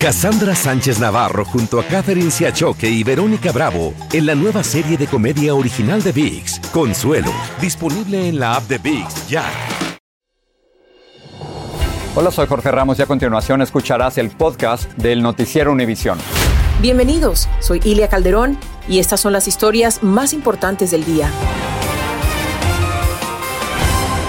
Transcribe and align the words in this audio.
Cassandra 0.00 0.54
Sánchez 0.54 1.00
Navarro 1.00 1.44
junto 1.44 1.80
a 1.80 1.84
Catherine 1.84 2.30
Siachoque 2.30 2.88
y 2.88 3.02
Verónica 3.02 3.50
Bravo 3.50 3.94
en 4.12 4.26
la 4.26 4.36
nueva 4.36 4.62
serie 4.62 4.96
de 4.96 5.08
comedia 5.08 5.56
original 5.56 6.00
de 6.04 6.12
VIX, 6.12 6.60
Consuelo, 6.72 7.32
disponible 7.60 8.28
en 8.28 8.38
la 8.38 8.54
app 8.54 8.62
de 8.68 8.78
VIX 8.78 9.28
ya. 9.28 9.44
Hola, 12.14 12.30
soy 12.30 12.46
Jorge 12.46 12.70
Ramos 12.70 13.00
y 13.00 13.02
a 13.02 13.06
continuación 13.06 13.60
escucharás 13.60 14.18
el 14.18 14.30
podcast 14.30 14.88
del 14.92 15.20
Noticiero 15.20 15.72
Univisión. 15.72 16.16
Bienvenidos, 16.80 17.48
soy 17.58 17.80
Ilia 17.82 18.06
Calderón 18.06 18.56
y 18.88 19.00
estas 19.00 19.18
son 19.18 19.32
las 19.32 19.48
historias 19.48 20.04
más 20.04 20.32
importantes 20.32 20.92
del 20.92 21.04
día. 21.04 21.28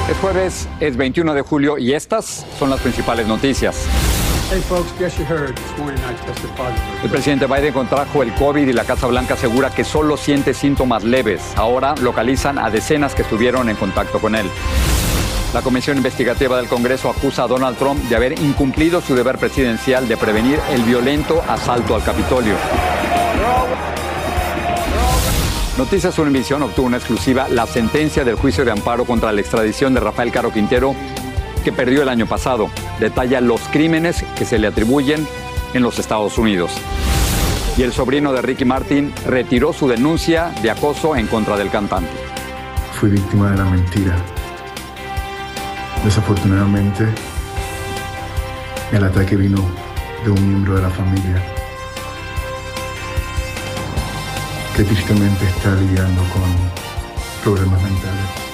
Es 0.09 0.17
jueves, 0.17 0.67
es 0.79 0.97
21 0.97 1.31
de 1.35 1.41
julio 1.43 1.77
y 1.77 1.93
estas 1.93 2.43
son 2.57 2.71
las 2.71 2.79
principales 2.79 3.27
noticias. 3.27 3.85
El 7.03 7.09
presidente 7.11 7.45
Biden 7.45 7.71
contrajo 7.71 8.23
el 8.23 8.33
COVID 8.33 8.67
y 8.67 8.73
la 8.73 8.83
Casa 8.83 9.05
Blanca 9.05 9.35
asegura 9.35 9.69
que 9.69 9.83
solo 9.83 10.17
siente 10.17 10.55
síntomas 10.55 11.03
leves. 11.03 11.53
Ahora 11.55 11.93
localizan 12.01 12.57
a 12.57 12.71
decenas 12.71 13.13
que 13.13 13.21
estuvieron 13.21 13.69
en 13.69 13.75
contacto 13.75 14.19
con 14.19 14.33
él. 14.33 14.47
La 15.53 15.61
Comisión 15.61 15.97
Investigativa 15.97 16.57
del 16.57 16.67
Congreso 16.67 17.11
acusa 17.11 17.43
a 17.43 17.47
Donald 17.47 17.77
Trump 17.77 18.01
de 18.05 18.15
haber 18.15 18.39
incumplido 18.39 19.01
su 19.01 19.13
deber 19.13 19.37
presidencial 19.37 20.07
de 20.07 20.17
prevenir 20.17 20.59
el 20.71 20.81
violento 20.81 21.43
asalto 21.47 21.93
al 21.93 22.03
Capitolio. 22.03 22.55
Noticias 25.77 26.17
Univisión 26.17 26.63
obtuvo 26.63 26.87
una 26.87 26.97
exclusiva 26.97 27.47
la 27.49 27.67
sentencia 27.67 28.25
del 28.25 28.35
juicio 28.35 28.65
de 28.65 28.71
amparo 28.71 29.05
contra 29.05 29.31
la 29.31 29.41
extradición 29.41 29.93
de 29.93 29.99
Rafael 29.99 30.31
Caro 30.31 30.51
Quintero 30.51 30.95
que 31.63 31.71
perdió 31.71 32.01
el 32.01 32.09
año 32.09 32.25
pasado. 32.25 32.69
Detalla 32.99 33.41
los 33.41 33.58
crímenes 33.69 34.23
que 34.35 34.45
se 34.45 34.59
le 34.59 34.67
atribuyen 34.67 35.27
en 35.73 35.81
los 35.81 35.99
Estados 35.99 36.37
Unidos. 36.37 36.71
Y 37.77 37.83
el 37.83 37.93
sobrino 37.93 38.33
de 38.33 38.41
Ricky 38.41 38.65
Martin 38.65 39.13
retiró 39.25 39.71
su 39.71 39.87
denuncia 39.87 40.51
de 40.61 40.69
acoso 40.69 41.15
en 41.15 41.27
contra 41.27 41.55
del 41.55 41.69
cantante. 41.69 42.11
Fui 42.99 43.09
víctima 43.09 43.51
de 43.51 43.57
la 43.57 43.65
mentira. 43.65 44.15
Desafortunadamente, 46.03 47.05
el 48.91 49.03
ataque 49.03 49.35
vino 49.35 49.63
de 50.25 50.31
un 50.31 50.49
miembro 50.49 50.75
de 50.75 50.81
la 50.81 50.89
familia 50.89 51.41
que 54.75 54.83
tristemente 54.83 55.45
está 55.45 55.75
lidiando 55.75 56.21
con 56.33 56.43
problemas 57.43 57.81
mentales. 57.81 58.48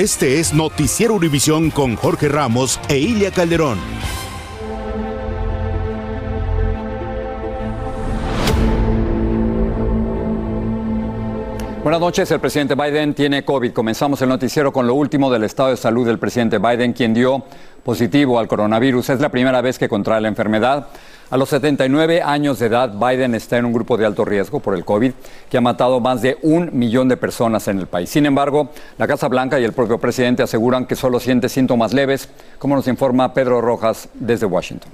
Este 0.00 0.40
es 0.40 0.54
Noticiero 0.54 1.12
Univisión 1.12 1.68
con 1.68 1.94
Jorge 1.94 2.30
Ramos 2.30 2.80
e 2.88 2.96
Ilia 2.96 3.30
Calderón. 3.30 3.78
Buenas 11.82 12.00
noches, 12.00 12.30
el 12.30 12.40
presidente 12.40 12.74
Biden 12.74 13.12
tiene 13.12 13.44
COVID. 13.44 13.72
Comenzamos 13.72 14.22
el 14.22 14.30
noticiero 14.30 14.72
con 14.72 14.86
lo 14.86 14.94
último 14.94 15.30
del 15.30 15.44
estado 15.44 15.68
de 15.68 15.76
salud 15.76 16.06
del 16.06 16.18
presidente 16.18 16.56
Biden, 16.56 16.94
quien 16.94 17.12
dio 17.12 17.44
positivo 17.84 18.38
al 18.38 18.48
coronavirus. 18.48 19.10
Es 19.10 19.20
la 19.20 19.28
primera 19.28 19.60
vez 19.60 19.78
que 19.78 19.90
contrae 19.90 20.22
la 20.22 20.28
enfermedad. 20.28 20.88
A 21.30 21.36
los 21.36 21.48
79 21.50 22.22
años 22.22 22.58
de 22.58 22.66
edad, 22.66 22.92
Biden 22.92 23.36
está 23.36 23.56
en 23.56 23.64
un 23.64 23.72
grupo 23.72 23.96
de 23.96 24.04
alto 24.04 24.24
riesgo 24.24 24.58
por 24.58 24.74
el 24.74 24.84
COVID, 24.84 25.12
que 25.48 25.56
ha 25.56 25.60
matado 25.60 26.00
más 26.00 26.22
de 26.22 26.38
un 26.42 26.70
millón 26.72 27.08
de 27.08 27.16
personas 27.16 27.68
en 27.68 27.78
el 27.78 27.86
país. 27.86 28.10
Sin 28.10 28.26
embargo, 28.26 28.70
la 28.98 29.06
Casa 29.06 29.28
Blanca 29.28 29.60
y 29.60 29.64
el 29.64 29.72
propio 29.72 29.98
presidente 29.98 30.42
aseguran 30.42 30.86
que 30.86 30.96
solo 30.96 31.20
siente 31.20 31.48
síntomas 31.48 31.92
leves, 31.92 32.28
como 32.58 32.74
nos 32.74 32.88
informa 32.88 33.32
Pedro 33.32 33.60
Rojas 33.60 34.08
desde 34.14 34.44
Washington. 34.44 34.90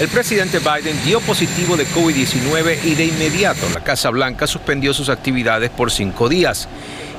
El 0.00 0.08
presidente 0.08 0.58
Biden 0.58 0.96
dio 1.04 1.20
positivo 1.20 1.76
de 1.76 1.86
COVID-19 1.86 2.82
y 2.84 2.94
de 2.94 3.06
inmediato 3.06 3.68
la 3.74 3.84
Casa 3.84 4.08
Blanca 4.10 4.46
suspendió 4.46 4.94
sus 4.94 5.10
actividades 5.10 5.70
por 5.70 5.90
cinco 5.90 6.28
días 6.30 6.66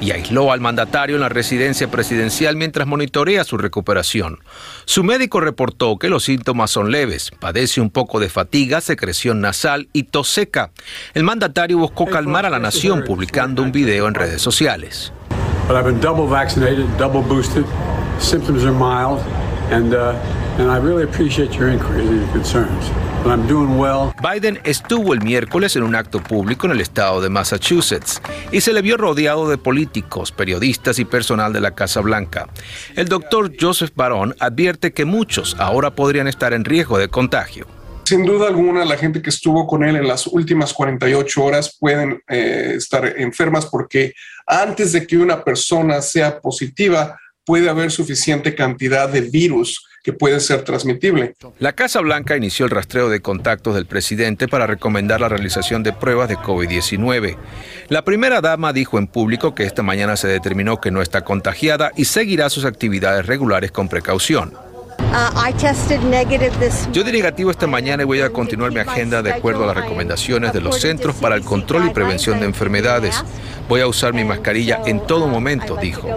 y 0.01 0.11
aisló 0.11 0.51
al 0.51 0.59
mandatario 0.59 1.15
en 1.15 1.21
la 1.21 1.29
residencia 1.29 1.89
presidencial 1.89 2.55
mientras 2.57 2.87
monitorea 2.87 3.43
su 3.43 3.57
recuperación. 3.57 4.39
Su 4.85 5.03
médico 5.03 5.39
reportó 5.39 5.97
que 5.97 6.09
los 6.09 6.23
síntomas 6.23 6.71
son 6.71 6.91
leves, 6.91 7.31
padece 7.39 7.79
un 7.79 7.91
poco 7.91 8.19
de 8.19 8.27
fatiga, 8.27 8.81
secreción 8.81 9.39
nasal 9.39 9.87
y 9.93 10.03
tos 10.03 10.29
seca. 10.29 10.71
El 11.13 11.23
mandatario 11.23 11.77
buscó 11.77 12.07
calmar 12.07 12.45
a 12.45 12.49
la 12.49 12.59
nación 12.59 13.03
publicando 13.05 13.61
un 13.61 13.71
video 13.71 14.07
en 14.07 14.15
redes 14.15 14.41
sociales. 14.41 15.13
Biden 24.21 24.59
estuvo 24.63 25.15
el 25.15 25.21
miércoles 25.21 25.75
en 25.75 25.81
un 25.81 25.95
acto 25.95 26.21
público 26.21 26.67
en 26.67 26.73
el 26.73 26.81
estado 26.81 27.21
de 27.21 27.29
Massachusetts 27.29 28.21
y 28.51 28.61
se 28.61 28.71
le 28.71 28.83
vio 28.83 28.95
rodeado 28.95 29.49
de 29.49 29.57
políticos, 29.57 30.31
periodistas 30.31 30.99
y 30.99 31.05
personal 31.05 31.53
de 31.53 31.61
la 31.61 31.71
Casa 31.71 32.01
Blanca. 32.01 32.49
El 32.95 33.07
doctor 33.07 33.51
Joseph 33.59 33.93
Barón 33.95 34.35
advierte 34.39 34.93
que 34.93 35.05
muchos 35.05 35.55
ahora 35.57 35.95
podrían 35.95 36.27
estar 36.27 36.53
en 36.53 36.65
riesgo 36.65 36.99
de 36.99 37.07
contagio. 37.07 37.65
Sin 38.05 38.23
duda 38.23 38.47
alguna, 38.47 38.85
la 38.85 38.97
gente 38.97 39.23
que 39.23 39.31
estuvo 39.31 39.65
con 39.65 39.83
él 39.83 39.95
en 39.95 40.07
las 40.07 40.27
últimas 40.27 40.71
48 40.73 41.43
horas 41.43 41.77
pueden 41.79 42.21
eh, 42.27 42.73
estar 42.75 43.05
enfermas 43.17 43.65
porque 43.65 44.13
antes 44.45 44.91
de 44.91 45.07
que 45.07 45.17
una 45.17 45.43
persona 45.43 45.99
sea 46.01 46.39
positiva, 46.39 47.17
puede 47.45 47.69
haber 47.69 47.91
suficiente 47.91 48.55
cantidad 48.55 49.09
de 49.09 49.21
virus 49.21 49.85
que 50.03 50.11
puede 50.11 50.39
ser 50.41 50.63
transmitible. 50.63 51.33
La 51.59 51.73
Casa 51.73 52.01
Blanca 52.01 52.35
inició 52.35 52.65
el 52.65 52.71
rastreo 52.71 53.09
de 53.09 53.21
contactos 53.21 53.73
del 53.73 53.85
presidente 53.85 54.49
para 54.49 54.67
recomendar 54.67 55.21
la 55.21 55.29
realización 55.29 55.81
de 55.81 55.93
pruebas 55.93 56.27
de 56.27 56.37
COVID-19. 56.37 57.37
La 57.87 58.03
primera 58.03 58.41
dama 58.41 58.73
dijo 58.73 58.99
en 58.99 59.07
público 59.07 59.55
que 59.55 59.63
esta 59.63 59.81
mañana 59.81 60.17
se 60.17 60.27
determinó 60.27 60.81
que 60.81 60.91
no 60.91 61.01
está 61.01 61.21
contagiada 61.21 61.91
y 61.95 62.05
seguirá 62.05 62.49
sus 62.49 62.65
actividades 62.65 63.25
regulares 63.25 63.71
con 63.71 63.87
precaución. 63.87 64.53
Uh, 65.13 66.91
Yo 66.91 67.03
di 67.03 67.11
negativo 67.11 67.51
esta 67.51 67.67
mañana 67.67 68.01
y 68.01 68.05
voy 68.05 68.21
a 68.21 68.31
continuar 68.31 68.71
mi 68.71 68.79
agenda 68.79 69.21
de 69.21 69.31
acuerdo 69.31 69.63
a 69.63 69.67
las 69.67 69.77
recomendaciones 69.77 70.53
de 70.53 70.61
los 70.61 70.81
Centros 70.81 71.15
para 71.17 71.35
el 71.35 71.43
Control 71.43 71.85
y 71.85 71.89
Prevención 71.91 72.39
de 72.39 72.47
Enfermedades. 72.47 73.23
Voy 73.69 73.81
a 73.81 73.87
usar 73.87 74.13
mi 74.13 74.23
mascarilla 74.23 74.81
en 74.87 75.05
todo 75.05 75.27
momento, 75.27 75.77
dijo. 75.79 76.09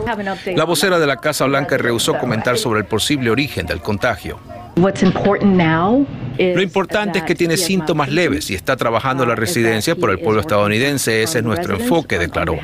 La 0.54 0.64
vocera 0.64 0.98
de 0.98 1.06
la 1.06 1.18
Casa 1.18 1.44
Blanca 1.44 1.76
rehusó 1.76 2.16
comentar 2.16 2.56
sobre 2.56 2.80
el 2.80 2.86
posible 2.86 3.28
origen 3.28 3.66
del 3.66 3.82
contagio. 3.82 4.40
Lo 4.76 6.62
importante 6.62 7.18
es 7.18 7.24
que 7.24 7.34
tiene 7.34 7.58
síntomas 7.58 8.10
leves 8.10 8.50
y 8.50 8.54
está 8.54 8.76
trabajando 8.76 9.24
en 9.24 9.28
la 9.28 9.34
residencia 9.34 9.94
por 9.94 10.10
el 10.10 10.18
pueblo 10.20 10.40
estadounidense. 10.40 11.22
Ese 11.22 11.38
es 11.38 11.44
nuestro 11.44 11.76
enfoque, 11.76 12.18
declaró. 12.18 12.58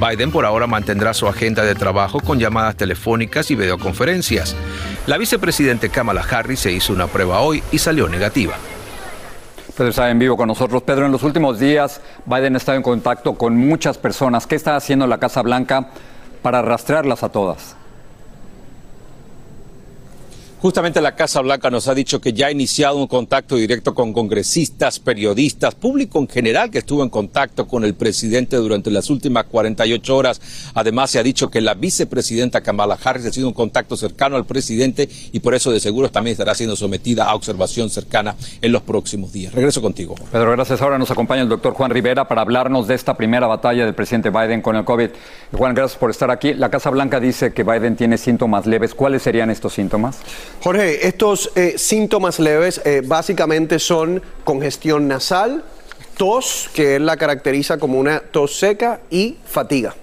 Biden 0.00 0.30
por 0.30 0.46
ahora 0.46 0.66
mantendrá 0.66 1.12
su 1.12 1.26
agenda 1.28 1.64
de 1.64 1.74
trabajo 1.74 2.20
con 2.20 2.38
llamadas 2.38 2.76
telefónicas 2.76 3.50
y 3.50 3.56
videoconferencias. 3.56 4.56
La 5.06 5.18
vicepresidente 5.18 5.88
Kamala 5.88 6.24
Harris 6.28 6.58
se 6.58 6.72
hizo 6.72 6.92
una 6.92 7.06
prueba 7.06 7.40
hoy 7.40 7.62
y 7.70 7.78
salió 7.78 8.08
negativa. 8.08 8.54
Pedro 9.76 9.90
está 9.90 10.10
en 10.10 10.18
vivo 10.18 10.36
con 10.36 10.48
nosotros. 10.48 10.82
Pedro, 10.82 11.06
en 11.06 11.12
los 11.12 11.22
últimos 11.22 11.60
días 11.60 12.00
Biden 12.24 12.54
ha 12.54 12.56
estado 12.56 12.76
en 12.76 12.82
contacto 12.82 13.34
con 13.34 13.56
muchas 13.56 13.98
personas. 13.98 14.48
¿Qué 14.48 14.56
está 14.56 14.74
haciendo 14.74 15.06
la 15.06 15.18
Casa 15.18 15.42
Blanca 15.42 15.90
para 16.42 16.60
rastrearlas 16.60 17.22
a 17.22 17.28
todas? 17.28 17.76
Justamente 20.60 21.02
la 21.02 21.14
Casa 21.14 21.42
Blanca 21.42 21.70
nos 21.70 21.86
ha 21.86 21.94
dicho 21.94 22.18
que 22.18 22.32
ya 22.32 22.46
ha 22.46 22.50
iniciado 22.50 22.96
un 22.96 23.06
contacto 23.06 23.56
directo 23.56 23.94
con 23.94 24.14
congresistas, 24.14 24.98
periodistas, 24.98 25.74
público 25.74 26.18
en 26.18 26.28
general 26.28 26.70
que 26.70 26.78
estuvo 26.78 27.02
en 27.02 27.10
contacto 27.10 27.68
con 27.68 27.84
el 27.84 27.92
presidente 27.92 28.56
durante 28.56 28.90
las 28.90 29.10
últimas 29.10 29.44
48 29.44 30.16
horas. 30.16 30.40
Además, 30.72 31.10
se 31.10 31.18
ha 31.18 31.22
dicho 31.22 31.50
que 31.50 31.60
la 31.60 31.74
vicepresidenta 31.74 32.62
Kamala 32.62 32.98
Harris 33.04 33.26
ha 33.26 33.32
sido 33.32 33.48
un 33.48 33.54
contacto 33.54 33.98
cercano 33.98 34.36
al 34.36 34.46
presidente 34.46 35.10
y 35.30 35.40
por 35.40 35.54
eso 35.54 35.70
de 35.70 35.78
seguro 35.78 36.10
también 36.10 36.32
estará 36.32 36.54
siendo 36.54 36.74
sometida 36.74 37.26
a 37.26 37.34
observación 37.34 37.90
cercana 37.90 38.34
en 38.62 38.72
los 38.72 38.80
próximos 38.80 39.34
días. 39.34 39.52
Regreso 39.52 39.82
contigo. 39.82 40.14
Pedro, 40.32 40.52
gracias. 40.52 40.80
Ahora 40.80 40.96
nos 40.96 41.10
acompaña 41.10 41.42
el 41.42 41.50
doctor 41.50 41.74
Juan 41.74 41.90
Rivera 41.90 42.26
para 42.28 42.40
hablarnos 42.40 42.88
de 42.88 42.94
esta 42.94 43.14
primera 43.14 43.46
batalla 43.46 43.84
del 43.84 43.94
presidente 43.94 44.30
Biden 44.30 44.62
con 44.62 44.74
el 44.74 44.84
COVID. 44.86 45.10
Juan, 45.52 45.74
gracias 45.74 45.98
por 45.98 46.10
estar 46.10 46.30
aquí. 46.30 46.54
La 46.54 46.70
Casa 46.70 46.88
Blanca 46.88 47.20
dice 47.20 47.52
que 47.52 47.62
Biden 47.62 47.94
tiene 47.94 48.16
síntomas 48.16 48.64
leves. 48.64 48.94
¿Cuáles 48.94 49.22
serían 49.22 49.50
estos 49.50 49.74
síntomas? 49.74 50.16
Jorge, 50.62 51.06
estos 51.06 51.50
eh, 51.54 51.74
síntomas 51.76 52.38
leves 52.38 52.80
eh, 52.84 53.02
básicamente 53.04 53.78
son 53.78 54.22
congestión 54.44 55.08
nasal, 55.08 55.62
tos, 56.16 56.70
que 56.74 56.96
él 56.96 57.06
la 57.06 57.16
caracteriza 57.16 57.78
como 57.78 57.98
una 57.98 58.20
tos 58.20 58.58
seca, 58.58 59.00
y 59.10 59.36
fatiga. 59.44 59.94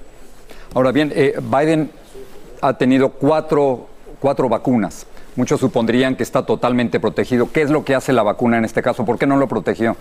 Ahora 0.74 0.92
bien, 0.92 1.12
eh, 1.16 1.36
Biden 1.42 1.92
ha 2.62 2.78
tenido 2.78 3.10
cuatro, 3.10 3.88
cuatro 4.19 4.48
vacunas. 4.50 5.06
Muchos 5.36 5.60
supondrían 5.60 6.16
que 6.16 6.24
está 6.24 6.45
totalmente 6.45 7.00
protegido. 7.00 7.51
¿Qué 7.51 7.63
es 7.63 7.69
lo 7.69 7.84
que 7.84 7.95
hace 7.95 8.13
la 8.13 8.24
vacuna 8.24 8.57
en 8.57 8.66
este 8.66 8.81
caso? 8.81 9.04
¿Por 9.04 9.18
qué 9.18 9.25
no 9.25 9.38
lo 9.38 9.48
protegió? 9.48 9.98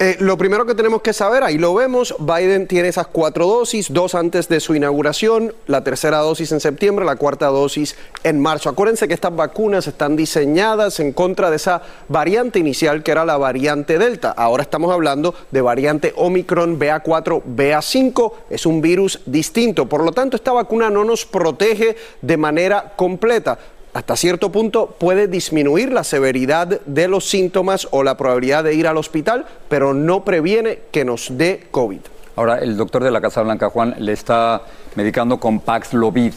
Eh, 0.00 0.16
lo 0.20 0.38
primero 0.38 0.64
que 0.64 0.76
tenemos 0.76 1.02
que 1.02 1.12
saber, 1.12 1.42
ahí 1.42 1.58
lo 1.58 1.74
vemos, 1.74 2.14
Biden 2.20 2.68
tiene 2.68 2.86
esas 2.86 3.08
cuatro 3.08 3.48
dosis, 3.48 3.92
dos 3.92 4.14
antes 4.14 4.48
de 4.48 4.60
su 4.60 4.76
inauguración, 4.76 5.52
la 5.66 5.82
tercera 5.82 6.18
dosis 6.18 6.52
en 6.52 6.60
septiembre, 6.60 7.04
la 7.04 7.16
cuarta 7.16 7.46
dosis 7.48 7.96
en 8.22 8.38
marzo. 8.38 8.68
Acuérdense 8.68 9.08
que 9.08 9.14
estas 9.14 9.34
vacunas 9.34 9.88
están 9.88 10.14
diseñadas 10.14 11.00
en 11.00 11.12
contra 11.12 11.50
de 11.50 11.56
esa 11.56 11.82
variante 12.06 12.60
inicial 12.60 13.02
que 13.02 13.10
era 13.10 13.24
la 13.24 13.38
variante 13.38 13.98
Delta. 13.98 14.30
Ahora 14.30 14.62
estamos 14.62 14.92
hablando 14.92 15.34
de 15.50 15.62
variante 15.62 16.12
Omicron 16.14 16.78
BA4, 16.78 17.42
BA5, 17.56 18.32
es 18.50 18.66
un 18.66 18.80
virus 18.80 19.18
distinto. 19.26 19.88
Por 19.88 20.04
lo 20.04 20.12
tanto, 20.12 20.36
esta 20.36 20.52
vacuna 20.52 20.90
no 20.90 21.02
nos 21.02 21.26
protege 21.26 21.96
de 22.22 22.36
manera 22.36 22.92
completa 22.94 23.58
hasta 23.92 24.16
cierto 24.16 24.52
punto 24.52 24.96
puede 24.98 25.28
disminuir 25.28 25.92
la 25.92 26.04
severidad 26.04 26.80
de 26.84 27.08
los 27.08 27.28
síntomas 27.28 27.88
o 27.90 28.02
la 28.02 28.16
probabilidad 28.16 28.64
de 28.64 28.74
ir 28.74 28.86
al 28.86 28.96
hospital, 28.96 29.46
pero 29.68 29.94
no 29.94 30.24
previene 30.24 30.80
que 30.90 31.04
nos 31.04 31.36
dé 31.36 31.66
COVID. 31.70 32.00
Ahora, 32.36 32.58
el 32.58 32.76
doctor 32.76 33.02
de 33.02 33.10
la 33.10 33.20
Casa 33.20 33.42
Blanca, 33.42 33.70
Juan, 33.70 33.96
le 33.98 34.12
está 34.12 34.62
medicando 34.94 35.40
con 35.40 35.60
Paxlovid. 35.60 36.34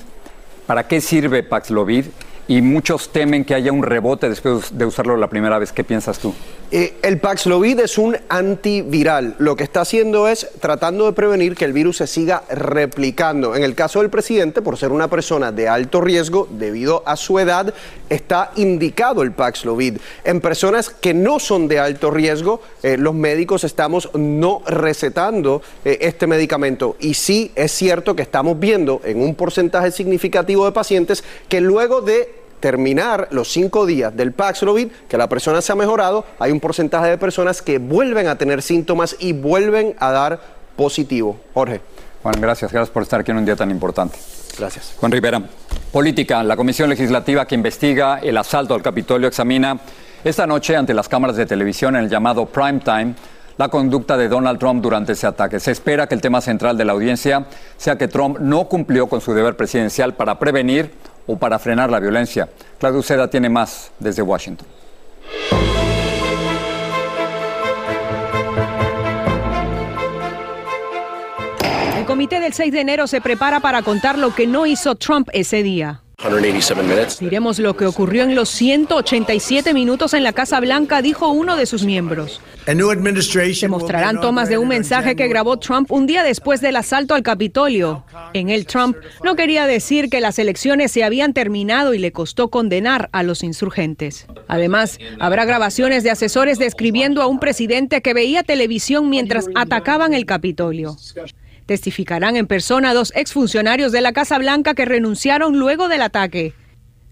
¿Para 0.66 0.88
qué 0.88 1.02
sirve 1.02 1.44
Paxlovid? 1.44 2.06
Y 2.52 2.62
muchos 2.62 3.14
temen 3.14 3.46
que 3.46 3.56
haya 3.56 3.72
un 3.72 3.82
rebote 3.82 4.28
después 4.28 4.78
de 4.78 4.84
usarlo 4.84 5.16
la 5.16 5.30
primera 5.30 5.58
vez. 5.58 5.72
¿Qué 5.72 5.86
piensas 5.86 6.20
tú? 6.20 6.34
Eh, 6.70 6.98
el 7.02 7.18
Paxlovid 7.18 7.80
es 7.80 7.98
un 7.98 8.18
antiviral. 8.28 9.36
Lo 9.40 9.56
que 9.56 9.64
está 9.64 9.80
haciendo 9.82 10.28
es 10.28 10.50
tratando 10.60 11.06
de 11.06 11.14
prevenir 11.14 11.56
que 11.56 11.64
el 11.64 11.72
virus 11.72 11.98
se 11.98 12.08
siga 12.08 12.44
replicando. 12.50 13.56
En 13.56 13.64
el 13.64 13.74
caso 13.74 14.02
del 14.02 14.10
presidente, 14.10 14.62
por 14.62 14.76
ser 14.76 14.92
una 14.92 15.08
persona 15.08 15.54
de 15.54 15.70
alto 15.70 16.02
riesgo 16.02 16.50
debido 16.52 17.04
a 17.06 17.16
su 17.16 17.40
edad, 17.40 17.74
está 18.12 18.52
indicado 18.58 19.24
el 19.24 19.32
Paxlovid. 19.32 19.98
En 20.24 20.42
personas 20.42 20.90
que 20.90 21.14
no 21.14 21.40
son 21.40 21.68
de 21.68 21.80
alto 21.80 22.12
riesgo, 22.12 22.62
eh, 22.84 22.98
los 22.98 23.16
médicos 23.16 23.64
estamos 23.64 24.10
no 24.14 24.62
recetando 24.68 25.62
eh, 25.86 25.98
este 26.02 26.28
medicamento. 26.28 26.98
Y 27.00 27.14
sí 27.14 27.52
es 27.56 27.72
cierto 27.72 28.16
que 28.16 28.22
estamos 28.22 28.60
viendo 28.60 29.02
en 29.06 29.22
un 29.22 29.34
porcentaje 29.34 29.92
significativo 29.92 30.66
de 30.66 30.74
pacientes 30.74 31.24
que 31.48 31.62
luego 31.62 32.02
de 32.02 32.42
terminar 32.60 33.30
los 33.32 33.48
cinco 33.48 33.86
días 33.86 34.16
del 34.16 34.34
Paxlovid, 34.34 34.90
que 35.10 35.18
la 35.18 35.28
persona 35.30 35.62
se 35.62 35.72
ha 35.72 35.76
mejorado, 35.76 36.26
hay 36.38 36.52
un 36.52 36.60
porcentaje 36.60 37.10
de 37.10 37.18
personas 37.18 37.62
que 37.62 37.80
vuelven 37.80 38.28
a 38.28 38.38
tener 38.38 38.62
síntomas 38.62 39.16
y 39.20 39.34
vuelven 39.34 39.96
a 40.00 40.12
dar 40.12 40.40
positivo. 40.76 41.40
Jorge. 41.54 41.82
Juan, 42.22 42.36
gracias. 42.40 42.72
Gracias 42.72 42.94
por 42.94 43.04
estar 43.04 43.22
aquí 43.22 43.32
en 43.32 43.38
un 43.38 43.46
día 43.46 43.56
tan 43.56 43.72
importante. 43.72 44.20
Gracias. 44.58 44.96
Juan 45.00 45.12
Rivera. 45.12 45.42
Política. 45.92 46.44
La 46.44 46.56
Comisión 46.56 46.90
Legislativa 46.90 47.46
que 47.46 47.56
investiga 47.56 48.20
el 48.20 48.38
asalto 48.38 48.74
al 48.74 48.82
Capitolio 48.82 49.28
examina 49.28 49.78
esta 50.24 50.46
noche 50.46 50.76
ante 50.76 50.94
las 50.94 51.10
cámaras 51.10 51.36
de 51.36 51.46
televisión 51.46 51.96
en 51.96 52.04
el 52.04 52.10
llamado 52.10 52.46
prime 52.46 52.80
time 52.80 53.16
la 53.58 53.70
conducta 53.70 54.18
de 54.18 54.28
Donald 54.28 54.60
Trump 54.60 54.82
durante 54.82 55.12
ese 55.12 55.28
ataque. 55.28 55.60
Se 55.60 55.72
espera 55.72 56.08
que 56.08 56.16
el 56.16 56.22
tema 56.22 56.42
central 56.42 56.78
de 56.78 56.86
la 56.86 56.94
audiencia 56.94 57.46
sea 57.78 57.96
que 57.98 58.08
Trump 58.08 58.40
no 58.40 58.66
cumplió 58.66 59.08
con 59.08 59.22
su 59.22 59.34
deber 59.34 59.56
presidencial 59.56 60.16
para 60.16 60.40
prevenir 60.40 60.92
o 61.28 61.38
para 61.38 61.60
frenar 61.60 61.90
la 61.90 62.00
violencia. 62.00 62.50
Claudio 62.80 63.04
Seda 63.04 63.30
tiene 63.30 63.50
más 63.50 63.92
desde 64.00 64.22
Washington. 64.22 64.68
Comité 72.22 72.40
del 72.40 72.54
6 72.54 72.72
de 72.72 72.82
enero 72.82 73.08
se 73.08 73.20
prepara 73.20 73.62
para 73.62 73.82
contar 73.82 74.20
lo 74.20 74.36
que 74.36 74.46
no 74.46 74.68
hizo 74.68 74.94
Trump 74.94 75.28
ese 75.34 75.64
día. 75.64 76.04
Miremos 77.20 77.58
lo 77.58 77.76
que 77.76 77.88
ocurrió 77.88 78.22
en 78.22 78.36
los 78.36 78.48
187 78.50 79.74
minutos 79.74 80.14
en 80.14 80.24
la 80.24 80.32
Casa 80.32 80.60
Blanca, 80.60 81.02
dijo 81.02 81.30
uno 81.30 81.58
de 81.58 81.66
sus 81.66 81.84
miembros. 81.84 82.40
Se 82.66 83.68
mostrarán 83.68 84.22
tomas 84.22 84.48
de 84.50 84.60
un 84.60 84.68
mensaje 84.68 85.16
que 85.16 85.28
grabó 85.28 85.58
Trump 85.58 85.92
un 85.92 86.06
día 86.06 86.22
después 86.22 86.62
del 86.62 86.76
asalto 86.76 87.16
al 87.16 87.24
Capitolio. 87.24 88.06
En 88.34 88.50
el 88.50 88.68
Trump 88.68 88.98
no 89.24 89.36
quería 89.36 89.66
decir 89.66 90.12
que 90.12 90.22
las 90.22 90.38
elecciones 90.38 90.92
se 90.92 91.04
habían 91.04 91.34
terminado 91.34 91.96
y 91.96 91.98
le 91.98 92.12
costó 92.12 92.50
condenar 92.52 93.10
a 93.14 93.24
los 93.24 93.42
insurgentes. 93.42 94.28
Además, 94.48 95.00
habrá 95.20 95.46
grabaciones 95.46 96.04
de 96.04 96.12
asesores 96.12 96.60
describiendo 96.60 97.24
a 97.24 97.26
un 97.26 97.40
presidente 97.40 98.04
que 98.04 98.14
veía 98.14 98.44
televisión 98.44 99.10
mientras 99.10 99.48
atacaban 99.56 100.14
el 100.14 100.28
Capitolio. 100.28 100.98
Testificarán 101.72 102.36
en 102.36 102.48
persona 102.48 102.94
dos 102.94 103.14
exfuncionarios 103.16 103.94
de 103.94 104.02
la 104.02 104.12
Casa 104.12 104.38
Blanca 104.38 104.74
que 104.74 104.84
renunciaron 104.84 105.58
luego 105.58 105.88
del 105.88 106.02
ataque. 106.02 106.54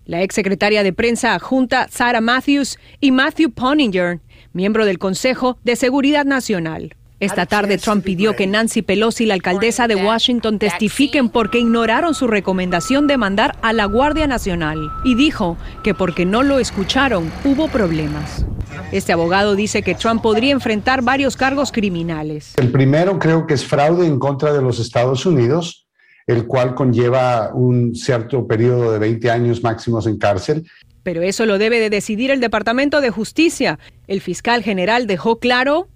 La 0.04 0.22
exsecretaria 0.22 0.84
de 0.84 0.92
prensa 0.92 1.34
adjunta 1.34 1.88
Sarah 1.90 2.20
Matthews 2.20 2.78
y 3.00 3.12
Matthew 3.12 3.52
Poninger, 3.52 4.20
miembro 4.52 4.84
del 4.84 5.00
Consejo 5.00 5.58
de 5.64 5.78
Seguridad 5.78 6.26
Nacional. 6.26 6.94
Esta 7.22 7.46
tarde 7.46 7.78
Trump 7.78 8.04
pidió 8.04 8.36
que 8.36 8.48
Nancy 8.48 8.82
Pelosi 8.82 9.26
la 9.26 9.36
alcaldesa 9.36 9.88
de 9.88 9.96
Washington 9.96 10.60
testifiquen 10.60 11.30
porque 11.30 11.60
ignoraron 11.60 12.14
su 12.14 12.28
recomendación 12.28 13.08
de 13.08 13.16
mandar 13.16 13.56
a 13.62 13.72
la 13.72 13.86
Guardia 13.86 14.28
Nacional 14.28 14.92
y 15.06 15.16
dijo 15.16 15.56
que 15.84 15.94
porque 15.94 16.26
no 16.26 16.44
lo 16.44 16.60
escucharon 16.60 17.32
hubo 17.46 17.70
problemas. 17.70 18.46
Este 18.92 19.14
abogado 19.14 19.56
dice 19.56 19.84
que 19.84 19.96
Trump 19.96 20.22
podría 20.22 20.52
enfrentar 20.52 21.02
varios 21.02 21.38
cargos 21.38 21.72
criminales. 21.72 22.54
El 22.58 22.72
primero 22.72 23.20
creo 23.20 23.46
que 23.46 23.54
es 23.54 23.66
fraude 23.66 24.06
en 24.06 24.20
contra 24.20 24.54
de 24.54 24.62
los 24.62 24.80
Estados 24.80 25.26
Unidos, 25.26 25.88
el 26.28 26.46
cual 26.46 26.76
conlleva 26.76 27.52
un 27.54 27.96
cierto 27.96 28.48
periodo 28.48 28.92
de 28.92 29.00
20 29.00 29.32
años 29.32 29.64
máximos 29.64 30.08
en 30.08 30.18
cárcel. 30.18 30.68
Pero 31.04 31.22
eso 31.22 31.46
lo 31.46 31.58
debe 31.58 31.80
de 31.80 31.90
decidir 31.90 32.32
el 32.32 32.40
Departamento 32.40 33.02
de 33.02 33.10
Justicia. 33.10 33.80
El 34.08 34.22
fiscal 34.22 34.64
general 34.64 35.08
dejó 35.08 35.40
claro 35.40 35.88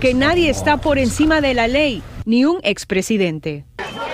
que 0.00 0.14
nadie 0.14 0.48
está 0.48 0.76
por 0.76 0.98
encima 0.98 1.40
de 1.40 1.54
la 1.54 1.68
ley, 1.68 2.02
ni 2.24 2.44
un 2.44 2.58
expresidente. 2.62 3.64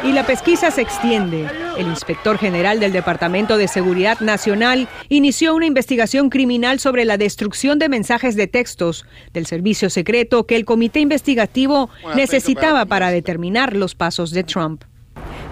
Y 0.05 0.13
la 0.13 0.27
pesquisa 0.27 0.71
se 0.71 0.83
extiende. 0.83 1.49
El 1.79 1.87
inspector 1.87 2.37
general 2.37 2.79
del 2.79 2.93
Departamento 2.93 3.57
de 3.57 3.69
Seguridad 3.69 4.21
Nacional 4.21 4.87
inició 5.09 5.55
una 5.55 5.67
investigación 5.67 6.29
criminal 6.29 6.79
sobre 6.79 7.05
la 7.05 7.17
destrucción 7.17 7.79
de 7.79 7.89
mensajes 7.89 8.37
de 8.37 8.47
textos 8.47 9.07
del 9.33 9.47
servicio 9.47 9.89
secreto 9.89 10.47
que 10.47 10.57
el 10.57 10.67
comité 10.67 11.01
investigativo 11.01 11.89
necesitaba 12.15 12.85
para 12.85 13.11
determinar 13.11 13.75
los 13.75 13.95
pasos 13.95 14.31
de 14.31 14.45
Trump. 14.45 14.85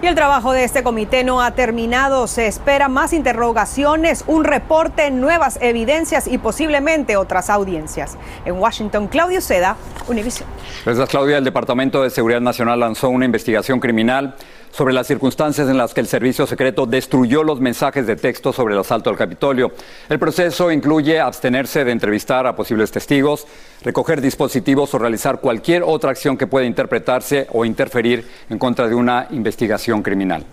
Y 0.03 0.05
el 0.05 0.15
trabajo 0.15 0.51
de 0.51 0.65
este 0.65 0.83
comité 0.83 1.23
no 1.23 1.41
ha 1.41 1.51
terminado. 1.51 2.27
Se 2.27 2.45
espera 2.45 2.89
más 2.89 3.13
interrogaciones, 3.13 4.25
un 4.27 4.43
reporte, 4.43 5.09
nuevas 5.11 5.57
evidencias 5.61 6.27
y 6.27 6.37
posiblemente 6.39 7.15
otras 7.15 7.49
audiencias. 7.49 8.17
En 8.43 8.55
Washington, 8.55 9.07
Claudio 9.07 9.39
Seda, 9.39 9.77
Univision. 10.09 10.49
Gracias, 10.83 11.07
Claudia. 11.07 11.37
El 11.37 11.45
Departamento 11.45 12.03
de 12.03 12.09
Seguridad 12.09 12.41
Nacional 12.41 12.81
lanzó 12.81 13.07
una 13.07 13.23
investigación 13.23 13.79
criminal 13.79 14.35
sobre 14.73 14.93
las 14.93 15.07
circunstancias 15.07 15.69
en 15.69 15.77
las 15.77 15.93
que 15.93 16.01
el 16.01 16.07
servicio 16.07 16.47
secreto 16.47 16.85
destruyó 16.85 17.43
los 17.43 17.59
mensajes 17.59 18.07
de 18.07 18.15
texto 18.15 18.51
sobre 18.51 18.73
el 18.73 18.79
asalto 18.79 19.09
al 19.09 19.17
Capitolio. 19.17 19.71
El 20.09 20.19
proceso 20.19 20.71
incluye 20.71 21.19
abstenerse 21.19 21.85
de 21.85 21.91
entrevistar 21.91 22.47
a 22.47 22.55
posibles 22.55 22.91
testigos, 22.91 23.45
recoger 23.83 24.19
dispositivos 24.19 24.93
o 24.93 24.99
realizar 24.99 25.39
cualquier 25.39 25.83
otra 25.83 26.11
acción 26.11 26.37
que 26.37 26.47
pueda 26.47 26.65
interpretarse 26.65 27.47
o 27.51 27.65
interferir 27.65 28.27
en 28.49 28.57
contra 28.57 28.87
de 28.87 28.95
una 28.95 29.27
investigación 29.29 30.01
criminal. 30.01 30.43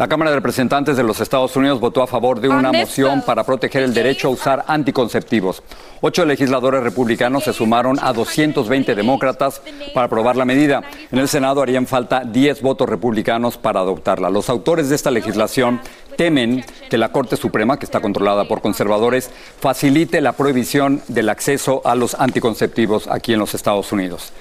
La 0.00 0.08
Cámara 0.08 0.30
de 0.30 0.36
Representantes 0.36 0.96
de 0.96 1.02
los 1.02 1.20
Estados 1.20 1.54
Unidos 1.56 1.78
votó 1.78 2.02
a 2.02 2.06
favor 2.06 2.40
de 2.40 2.48
una 2.48 2.72
moción 2.72 3.20
para 3.20 3.44
proteger 3.44 3.82
el 3.82 3.92
derecho 3.92 4.28
a 4.28 4.30
usar 4.30 4.64
anticonceptivos. 4.66 5.62
Ocho 6.00 6.24
legisladores 6.24 6.82
republicanos 6.82 7.44
se 7.44 7.52
sumaron 7.52 7.98
a 8.00 8.14
220 8.14 8.94
demócratas 8.94 9.60
para 9.92 10.06
aprobar 10.06 10.36
la 10.36 10.46
medida. 10.46 10.82
En 11.12 11.18
el 11.18 11.28
Senado 11.28 11.60
harían 11.60 11.86
falta 11.86 12.24
10 12.24 12.62
votos 12.62 12.88
republicanos 12.88 13.58
para 13.58 13.80
adoptarla. 13.80 14.30
Los 14.30 14.48
autores 14.48 14.88
de 14.88 14.96
esta 14.96 15.10
legislación 15.10 15.82
temen 16.16 16.64
que 16.88 16.96
la 16.96 17.12
Corte 17.12 17.36
Suprema, 17.36 17.78
que 17.78 17.84
está 17.84 18.00
controlada 18.00 18.48
por 18.48 18.62
conservadores, 18.62 19.30
facilite 19.60 20.22
la 20.22 20.32
prohibición 20.32 21.02
del 21.08 21.28
acceso 21.28 21.82
a 21.84 21.94
los 21.94 22.14
anticonceptivos 22.14 23.06
aquí 23.06 23.34
en 23.34 23.38
los 23.38 23.52
Estados 23.52 23.92
Unidos. 23.92 24.32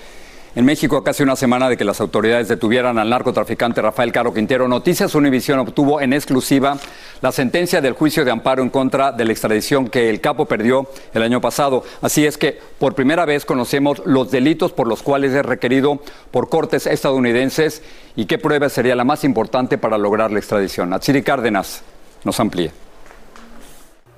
En 0.60 0.66
México, 0.66 1.02
casi 1.06 1.24
una 1.24 1.38
semana 1.38 1.70
de 1.70 1.78
que 1.78 1.86
las 1.86 2.02
autoridades 2.02 2.50
detuvieran 2.50 3.00
al 3.00 3.10
narcotraficante 3.10 3.82
Rafael 3.82 4.12
Caro 4.12 4.34
Quintero, 4.34 4.68
Noticias 4.68 5.16
Univisión 5.16 5.58
obtuvo 5.58 6.02
en 6.02 6.12
exclusiva 6.12 6.78
la 7.22 7.32
sentencia 7.32 7.80
del 7.80 7.94
juicio 7.94 8.26
de 8.26 8.32
amparo 8.32 8.62
en 8.62 8.70
contra 8.70 9.14
de 9.14 9.24
la 9.24 9.32
extradición 9.32 9.88
que 9.88 10.10
el 10.10 10.20
capo 10.20 10.48
perdió 10.48 10.90
el 11.14 11.24
año 11.24 11.40
pasado. 11.40 11.86
Así 12.02 12.26
es 12.26 12.38
que 12.38 12.60
por 12.78 12.94
primera 12.94 13.24
vez 13.24 13.46
conocemos 13.46 14.02
los 14.04 14.32
delitos 14.32 14.74
por 14.74 14.86
los 14.86 15.02
cuales 15.02 15.32
es 15.32 15.46
requerido 15.46 16.02
por 16.30 16.50
cortes 16.50 16.88
estadounidenses 16.88 17.82
y 18.18 18.26
qué 18.26 18.38
prueba 18.38 18.68
sería 18.68 18.98
la 18.98 19.06
más 19.06 19.24
importante 19.24 19.78
para 19.78 19.98
lograr 19.98 20.30
la 20.30 20.40
extradición. 20.40 20.92
Atsiri 20.92 21.24
Cárdenas 21.24 21.84
nos 22.26 22.38
amplía. 22.38 22.74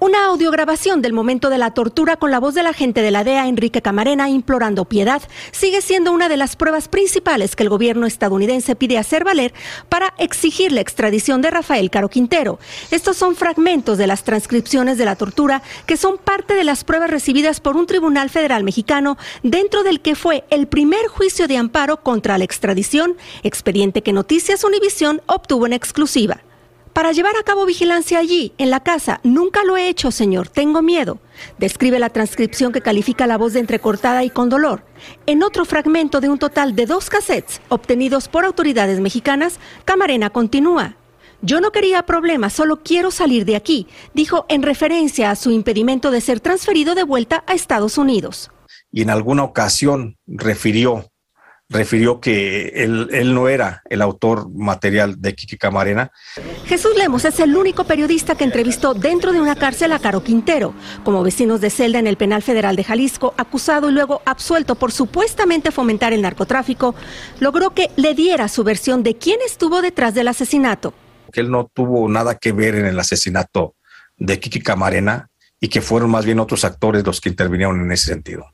Una 0.04 0.26
audiograbación 0.26 1.04
del 1.04 1.14
momento 1.14 1.52
de 1.52 1.60
la 1.60 1.76
tortura 1.76 2.18
con 2.18 2.32
la 2.32 2.40
voz 2.40 2.56
del 2.56 2.66
agente 2.66 3.04
de 3.04 3.12
la 3.12 3.24
DEA, 3.24 3.48
Enrique 3.48 3.84
Camarena, 3.84 4.30
implorando 4.30 4.86
piedad, 4.86 5.22
sigue 5.52 5.80
siendo 5.80 6.12
una 6.12 6.28
de 6.28 6.38
las 6.38 6.56
pruebas 6.56 6.88
principales 6.88 7.56
que 7.56 7.62
el 7.62 7.70
gobierno 7.70 8.08
estadounidense 8.08 8.76
pide 8.76 8.98
hacer 8.98 9.24
valer 9.24 9.54
para 9.90 10.16
exigir 10.18 10.72
la 10.72 10.82
extradición 10.82 11.44
de 11.44 11.52
Rafael 11.52 11.92
Caro 11.92 12.10
Quintero. 12.10 12.58
Estos 12.90 13.16
son 13.16 13.36
fragmentos 13.36 14.00
de 14.00 14.08
las 14.08 14.24
transcripciones 14.24 14.98
de 14.98 15.06
la 15.06 15.16
tortura 15.16 15.62
que 15.86 15.98
son 15.98 16.18
parte 16.18 16.56
de 16.56 16.64
las 16.64 16.84
pruebas 16.84 17.12
recibidas 17.12 17.60
por 17.60 17.78
un 17.78 17.86
tribunal 17.86 18.32
federal 18.32 18.64
mexicano 18.64 19.20
dentro 19.44 19.84
del 19.84 20.02
que 20.02 20.16
fue 20.16 20.46
el 20.50 20.66
primer 20.66 21.10
juicio 21.10 21.48
de 21.48 21.58
amparo 21.58 22.02
contra 22.02 22.40
la 22.40 22.44
extradición, 22.44 23.18
expediente 23.44 24.02
que 24.02 24.14
Noticias 24.14 24.64
Univisión 24.64 25.22
obtuvo 25.28 25.68
en 25.68 25.74
exclusiva. 25.74 26.42
Para 26.94 27.14
llevar 27.14 27.38
a 27.38 27.44
cabo 27.44 27.66
vigilancia 27.66 28.20
allí, 28.20 28.52
en 28.58 28.70
la 28.70 28.82
casa, 28.82 29.22
nunca 29.24 29.64
lo 29.64 29.78
he 29.78 29.88
hecho, 29.88 30.12
señor, 30.12 30.50
tengo 30.50 30.82
miedo. 30.82 31.20
Describe 31.58 32.00
la 32.00 32.10
transcripción 32.10 32.74
que 32.74 32.82
califica 32.82 33.28
la 33.28 33.38
voz 33.38 33.54
de 33.54 33.62
entrecortada 33.62 34.26
y 34.26 34.30
con 34.30 34.50
dolor. 34.50 34.84
En 35.26 35.42
otro 35.42 35.64
fragmento 35.64 36.20
de 36.20 36.28
un 36.28 36.38
total 36.38 36.76
de 36.76 36.86
dos 36.86 37.10
cassettes 37.10 37.62
obtenidos 37.70 38.28
por 38.28 38.44
autoridades 38.44 39.00
mexicanas, 39.00 39.58
Camarena 39.86 40.32
continúa. 40.32 40.98
Yo 41.42 41.62
no 41.62 41.72
quería 41.72 42.06
problemas, 42.06 42.54
solo 42.54 42.84
quiero 42.84 43.10
salir 43.10 43.46
de 43.46 43.56
aquí, 43.56 43.88
dijo 44.14 44.46
en 44.50 44.62
referencia 44.62 45.32
a 45.32 45.36
su 45.36 45.50
impedimento 45.50 46.12
de 46.12 46.22
ser 46.22 46.40
transferido 46.42 46.94
de 46.94 47.04
vuelta 47.04 47.44
a 47.48 47.54
Estados 47.54 47.98
Unidos. 47.98 48.52
Y 48.92 49.02
en 49.02 49.10
alguna 49.10 49.44
ocasión 49.44 50.18
refirió 50.28 51.11
refirió 51.72 52.20
que 52.20 52.68
él, 52.76 53.34
no 53.34 53.48
era 53.48 53.82
el 53.90 54.02
autor 54.02 54.50
material 54.54 55.22
de 55.22 55.34
Kiki 55.34 55.58
Camarena. 55.58 56.12
Jesús 56.66 56.92
Lemos 56.98 57.24
es 57.24 57.40
el 57.40 57.56
único 57.56 57.86
periodista 57.86 58.36
que 58.36 58.44
entrevistó 58.44 58.94
dentro 58.94 59.32
de 59.32 59.40
una 59.40 59.56
cárcel 59.56 59.94
a 59.94 60.00
Caro 60.00 60.22
Quintero, 60.22 60.74
como 61.06 61.24
vecinos 61.24 61.62
de 61.62 61.70
celda 61.70 62.00
en 62.00 62.08
el 62.08 62.18
Penal 62.18 62.42
Federal 62.42 62.76
de 62.76 62.84
Jalisco, 62.84 63.34
acusado 63.38 63.90
y 63.90 63.94
luego 63.94 64.22
absuelto 64.26 64.76
por 64.76 64.92
supuestamente 64.92 65.72
fomentar 65.72 66.12
el 66.12 66.22
narcotráfico, 66.22 66.94
logró 67.40 67.74
que 67.74 67.90
le 67.96 68.14
diera 68.14 68.50
su 68.50 68.64
versión 68.64 69.02
de 69.02 69.16
quién 69.16 69.40
estuvo 69.46 69.82
detrás 69.82 70.14
del 70.14 70.28
asesinato. 70.28 70.94
Que 71.32 71.40
él 71.40 71.50
no 71.50 71.72
tuvo 71.74 72.10
nada 72.10 72.36
que 72.36 72.52
ver 72.52 72.76
en 72.76 72.86
el 72.86 73.00
asesinato 73.00 73.76
de 74.18 74.40
Kiki 74.40 74.62
Camarena 74.62 75.30
y 75.62 75.70
que 75.70 75.82
fueron 75.82 76.12
más 76.12 76.26
bien 76.26 76.40
otros 76.40 76.66
actores 76.66 77.06
los 77.06 77.22
que 77.22 77.30
intervinieron 77.30 77.80
en 77.80 77.92
ese 77.94 78.08
sentido. 78.08 78.46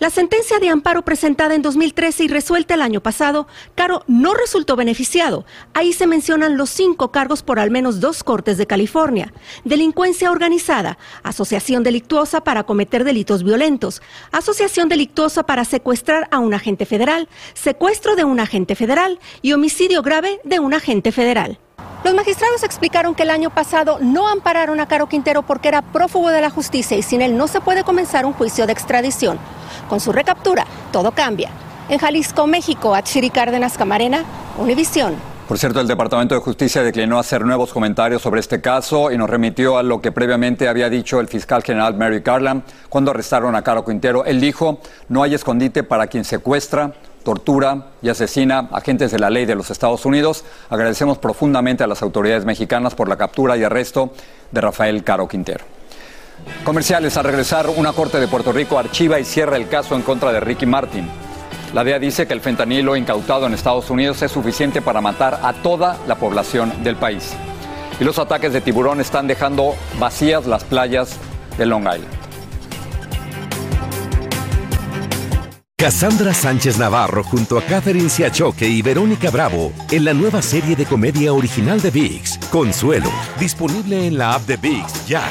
La 0.00 0.10
sentencia 0.10 0.60
de 0.60 0.68
amparo 0.68 1.02
presentada 1.02 1.56
en 1.56 1.62
2013 1.62 2.22
y 2.22 2.28
resuelta 2.28 2.74
el 2.74 2.82
año 2.82 3.02
pasado, 3.02 3.48
Caro 3.74 4.04
no 4.06 4.32
resultó 4.32 4.76
beneficiado. 4.76 5.44
Ahí 5.74 5.92
se 5.92 6.06
mencionan 6.06 6.56
los 6.56 6.70
cinco 6.70 7.10
cargos 7.10 7.42
por 7.42 7.58
al 7.58 7.72
menos 7.72 7.98
dos 7.98 8.22
cortes 8.22 8.58
de 8.58 8.68
California. 8.68 9.32
Delincuencia 9.64 10.30
organizada, 10.30 10.98
asociación 11.24 11.82
delictuosa 11.82 12.44
para 12.44 12.62
cometer 12.62 13.02
delitos 13.02 13.42
violentos, 13.42 14.00
asociación 14.30 14.88
delictuosa 14.88 15.42
para 15.42 15.64
secuestrar 15.64 16.28
a 16.30 16.38
un 16.38 16.54
agente 16.54 16.86
federal, 16.86 17.28
secuestro 17.54 18.14
de 18.14 18.22
un 18.22 18.38
agente 18.38 18.76
federal 18.76 19.18
y 19.42 19.52
homicidio 19.52 20.02
grave 20.02 20.40
de 20.44 20.60
un 20.60 20.74
agente 20.74 21.10
federal. 21.10 21.58
Los 22.08 22.14
magistrados 22.14 22.62
explicaron 22.62 23.14
que 23.14 23.24
el 23.24 23.30
año 23.30 23.50
pasado 23.50 23.98
no 24.00 24.28
ampararon 24.28 24.80
a 24.80 24.86
Caro 24.86 25.08
Quintero 25.08 25.42
porque 25.42 25.68
era 25.68 25.82
prófugo 25.82 26.30
de 26.30 26.40
la 26.40 26.48
justicia 26.48 26.96
y 26.96 27.02
sin 27.02 27.20
él 27.20 27.36
no 27.36 27.48
se 27.48 27.60
puede 27.60 27.84
comenzar 27.84 28.24
un 28.24 28.32
juicio 28.32 28.66
de 28.66 28.72
extradición. 28.72 29.38
Con 29.90 30.00
su 30.00 30.10
recaptura, 30.10 30.64
todo 30.90 31.10
cambia. 31.10 31.50
En 31.90 31.98
Jalisco, 31.98 32.46
México, 32.46 32.94
Achiri 32.94 33.28
Cárdenas 33.28 33.76
Camarena, 33.76 34.24
Univisión. 34.56 35.16
Por 35.46 35.58
cierto, 35.58 35.80
el 35.80 35.86
Departamento 35.86 36.34
de 36.34 36.40
Justicia 36.40 36.82
declinó 36.82 37.18
hacer 37.18 37.44
nuevos 37.44 37.74
comentarios 37.74 38.22
sobre 38.22 38.40
este 38.40 38.62
caso 38.62 39.10
y 39.10 39.18
nos 39.18 39.28
remitió 39.28 39.76
a 39.76 39.82
lo 39.82 40.00
que 40.00 40.10
previamente 40.10 40.66
había 40.66 40.88
dicho 40.88 41.20
el 41.20 41.28
fiscal 41.28 41.62
general 41.62 41.94
Mary 41.94 42.20
Garland 42.20 42.62
cuando 42.88 43.10
arrestaron 43.10 43.54
a 43.54 43.60
Caro 43.60 43.84
Quintero. 43.84 44.24
Él 44.24 44.40
dijo, 44.40 44.80
no 45.08 45.22
hay 45.22 45.34
escondite 45.34 45.82
para 45.82 46.06
quien 46.06 46.24
secuestra, 46.24 46.94
tortura 47.22 47.88
y 48.02 48.08
asesina 48.08 48.68
agentes 48.72 49.10
de 49.10 49.18
la 49.18 49.30
ley 49.30 49.46
de 49.46 49.54
los 49.54 49.70
Estados 49.70 50.04
Unidos. 50.06 50.44
Agradecemos 50.70 51.18
profundamente 51.18 51.84
a 51.84 51.86
las 51.86 52.02
autoridades 52.02 52.44
mexicanas 52.44 52.94
por 52.94 53.08
la 53.08 53.16
captura 53.16 53.56
y 53.56 53.64
arresto 53.64 54.10
de 54.50 54.60
Rafael 54.60 55.04
Caro 55.04 55.28
Quintero. 55.28 55.64
Comerciales, 56.64 57.16
a 57.16 57.22
regresar, 57.22 57.68
una 57.68 57.92
corte 57.92 58.20
de 58.20 58.28
Puerto 58.28 58.52
Rico 58.52 58.78
archiva 58.78 59.18
y 59.18 59.24
cierra 59.24 59.56
el 59.56 59.68
caso 59.68 59.94
en 59.94 60.02
contra 60.02 60.32
de 60.32 60.40
Ricky 60.40 60.66
Martin. 60.66 61.08
La 61.74 61.84
DEA 61.84 61.98
dice 61.98 62.26
que 62.26 62.32
el 62.32 62.40
fentanilo 62.40 62.96
incautado 62.96 63.46
en 63.46 63.54
Estados 63.54 63.90
Unidos 63.90 64.22
es 64.22 64.32
suficiente 64.32 64.80
para 64.80 65.00
matar 65.00 65.40
a 65.42 65.52
toda 65.52 65.96
la 66.06 66.14
población 66.14 66.82
del 66.82 66.96
país. 66.96 67.34
Y 68.00 68.04
los 68.04 68.18
ataques 68.18 68.52
de 68.52 68.60
tiburón 68.60 69.00
están 69.00 69.26
dejando 69.26 69.74
vacías 69.98 70.46
las 70.46 70.64
playas 70.64 71.16
de 71.58 71.66
Long 71.66 71.82
Island. 71.82 72.17
Cassandra 75.80 76.34
Sánchez 76.34 76.76
Navarro 76.76 77.22
junto 77.22 77.56
a 77.56 77.62
Catherine 77.62 78.08
Siachoque 78.08 78.66
y 78.66 78.82
Verónica 78.82 79.30
Bravo 79.30 79.72
en 79.92 80.04
la 80.04 80.12
nueva 80.12 80.42
serie 80.42 80.74
de 80.74 80.84
comedia 80.84 81.32
original 81.32 81.80
de 81.80 81.92
VIX, 81.92 82.36
Consuelo, 82.50 83.08
disponible 83.38 84.08
en 84.08 84.18
la 84.18 84.34
app 84.34 84.42
de 84.42 84.56
VIX 84.56 85.06
ya. 85.06 85.22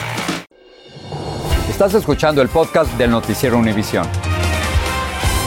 Estás 1.69 1.95
escuchando 1.95 2.41
el 2.41 2.47
podcast 2.47 2.89
del 2.93 3.11
noticiero 3.11 3.57
Univisión. 3.57 4.07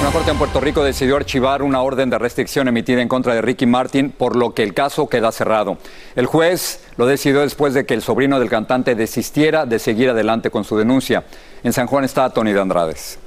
Una 0.03 0.11
corte 0.11 0.33
en 0.33 0.37
Puerto 0.37 0.61
Rico 0.61 0.85
decidió 0.85 1.17
archivar 1.17 1.63
una 1.63 1.81
orden 1.81 2.11
de 2.11 2.19
restricción 2.19 2.69
emitida 2.69 3.01
en 3.01 3.09
contra 3.09 3.33
de 3.33 3.41
Ricky 3.41 3.65
Martin, 3.65 4.11
por 4.11 4.37
lo 4.37 4.53
que 4.53 4.63
el 4.63 4.75
caso 4.75 5.09
queda 5.09 5.33
cerrado. 5.33 5.79
El 6.15 6.27
juez 6.27 6.85
lo 6.99 7.07
decidió 7.07 7.41
después 7.41 7.73
de 7.73 7.87
que 7.87 7.95
el 7.95 8.03
sobrino 8.03 8.39
del 8.39 8.51
cantante 8.51 8.95
desistiera 8.95 9.65
de 9.65 9.79
seguir 9.79 10.11
adelante 10.11 10.51
con 10.51 10.65
su 10.65 10.77
denuncia. 10.77 11.25
En 11.63 11.73
San 11.73 11.87
Juan 11.87 12.05
está 12.05 12.29
Tony 12.29 12.53
de 12.53 12.61
Andrades. 12.61 13.19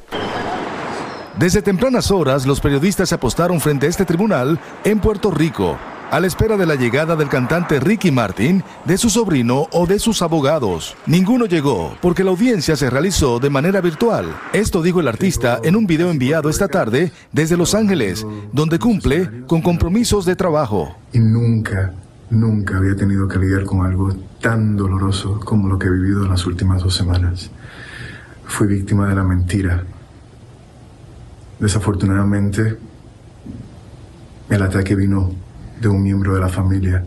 Desde 1.44 1.62
tempranas 1.62 2.10
horas, 2.10 2.46
los 2.46 2.62
periodistas 2.62 3.10
se 3.10 3.16
apostaron 3.16 3.60
frente 3.60 3.86
a 3.86 3.90
este 3.90 4.06
tribunal 4.06 4.58
en 4.86 5.02
Puerto 5.02 5.30
Rico 5.30 5.78
a 6.10 6.22
la 6.22 6.28
espera 6.28 6.56
de 6.56 6.66
la 6.66 6.76
llegada 6.76 7.18
del 7.18 7.28
cantante 7.28 7.82
Ricky 7.82 8.12
Martin, 8.12 8.64
de 8.86 8.98
su 8.98 9.10
sobrino 9.10 9.68
o 9.74 9.86
de 9.86 10.00
sus 10.00 10.22
abogados. 10.22 10.96
Ninguno 11.06 11.46
llegó 11.46 11.98
porque 12.02 12.24
la 12.24 12.30
audiencia 12.30 12.78
se 12.78 12.90
realizó 12.90 13.40
de 13.40 13.50
manera 13.50 13.82
virtual. 13.82 14.28
Esto 14.54 14.82
dijo 14.82 15.02
el 15.02 15.10
artista 15.10 15.60
en 15.62 15.76
un 15.76 15.86
video 15.86 16.12
enviado 16.12 16.50
esta 16.50 16.70
tarde 16.70 17.12
desde 17.34 17.58
Los 17.58 17.76
Ángeles, 17.76 18.26
donde 18.54 18.80
cumple 18.80 19.44
con 19.46 19.62
compromisos 19.62 20.24
de 20.24 20.38
trabajo. 20.38 20.96
Y 21.12 21.20
nunca, 21.20 21.92
nunca 22.30 22.78
había 22.78 22.96
tenido 22.96 23.28
que 23.28 23.40
lidiar 23.40 23.66
con 23.66 23.86
algo 23.86 24.16
tan 24.40 24.78
doloroso 24.78 25.42
como 25.42 25.68
lo 25.68 25.78
que 25.78 25.88
he 25.88 25.92
vivido 25.92 26.24
en 26.24 26.30
las 26.30 26.46
últimas 26.46 26.82
dos 26.84 26.96
semanas. 26.96 27.52
Fui 28.46 28.66
víctima 28.66 29.10
de 29.10 29.16
la 29.16 29.24
mentira. 29.26 29.84
Desafortunadamente, 31.64 32.78
el 34.50 34.62
ataque 34.62 34.96
vino 34.96 35.32
de 35.80 35.88
un 35.88 36.04
miembro 36.04 36.34
de 36.34 36.42
la 36.42 36.50
familia 36.50 37.06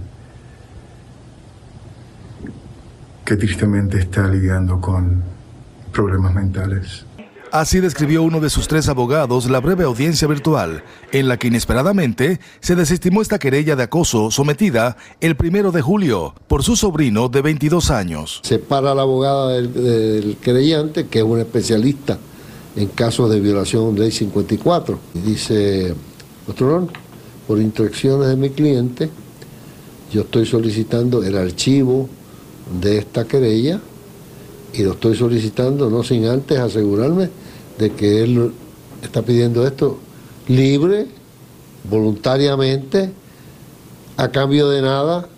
que 3.22 3.36
tristemente 3.36 3.98
está 3.98 4.26
lidiando 4.26 4.80
con 4.80 5.22
problemas 5.92 6.32
mentales. 6.32 7.04
Así 7.52 7.80
describió 7.80 8.22
uno 8.22 8.40
de 8.40 8.48
sus 8.48 8.66
tres 8.66 8.88
abogados 8.88 9.50
la 9.50 9.60
breve 9.60 9.84
audiencia 9.84 10.26
virtual, 10.26 10.82
en 11.12 11.28
la 11.28 11.36
que 11.36 11.48
inesperadamente 11.48 12.40
se 12.60 12.76
desestimó 12.76 13.20
esta 13.20 13.38
querella 13.38 13.76
de 13.76 13.82
acoso 13.82 14.30
sometida 14.30 14.96
el 15.20 15.36
primero 15.36 15.70
de 15.70 15.82
julio 15.82 16.34
por 16.48 16.62
su 16.62 16.76
sobrino 16.76 17.28
de 17.28 17.42
22 17.42 17.90
años. 17.90 18.40
Separa 18.42 18.92
a 18.92 18.94
la 18.94 19.02
abogada 19.02 19.52
del, 19.52 19.74
del 19.74 20.38
creyente, 20.40 21.08
que 21.08 21.18
es 21.18 21.24
un 21.26 21.40
especialista 21.40 22.16
en 22.76 22.88
casos 22.88 23.30
de 23.30 23.40
violación 23.40 23.94
de 23.94 24.02
ley 24.02 24.10
54. 24.12 24.98
Y 25.14 25.18
dice, 25.20 25.94
doctor 26.46 26.88
por 27.46 27.60
instrucciones 27.60 28.28
de 28.28 28.36
mi 28.36 28.50
cliente, 28.50 29.08
yo 30.12 30.22
estoy 30.22 30.46
solicitando 30.46 31.22
el 31.22 31.36
archivo 31.36 32.08
de 32.80 32.98
esta 32.98 33.24
querella 33.24 33.80
y 34.72 34.82
lo 34.82 34.92
estoy 34.92 35.16
solicitando 35.16 35.88
no 35.88 36.02
sin 36.02 36.26
antes 36.26 36.58
asegurarme 36.58 37.30
de 37.78 37.92
que 37.92 38.22
él 38.22 38.52
está 39.02 39.22
pidiendo 39.22 39.66
esto 39.66 39.98
libre, 40.48 41.06
voluntariamente, 41.88 43.10
a 44.16 44.28
cambio 44.28 44.68
de 44.68 44.82
nada, 44.82 45.28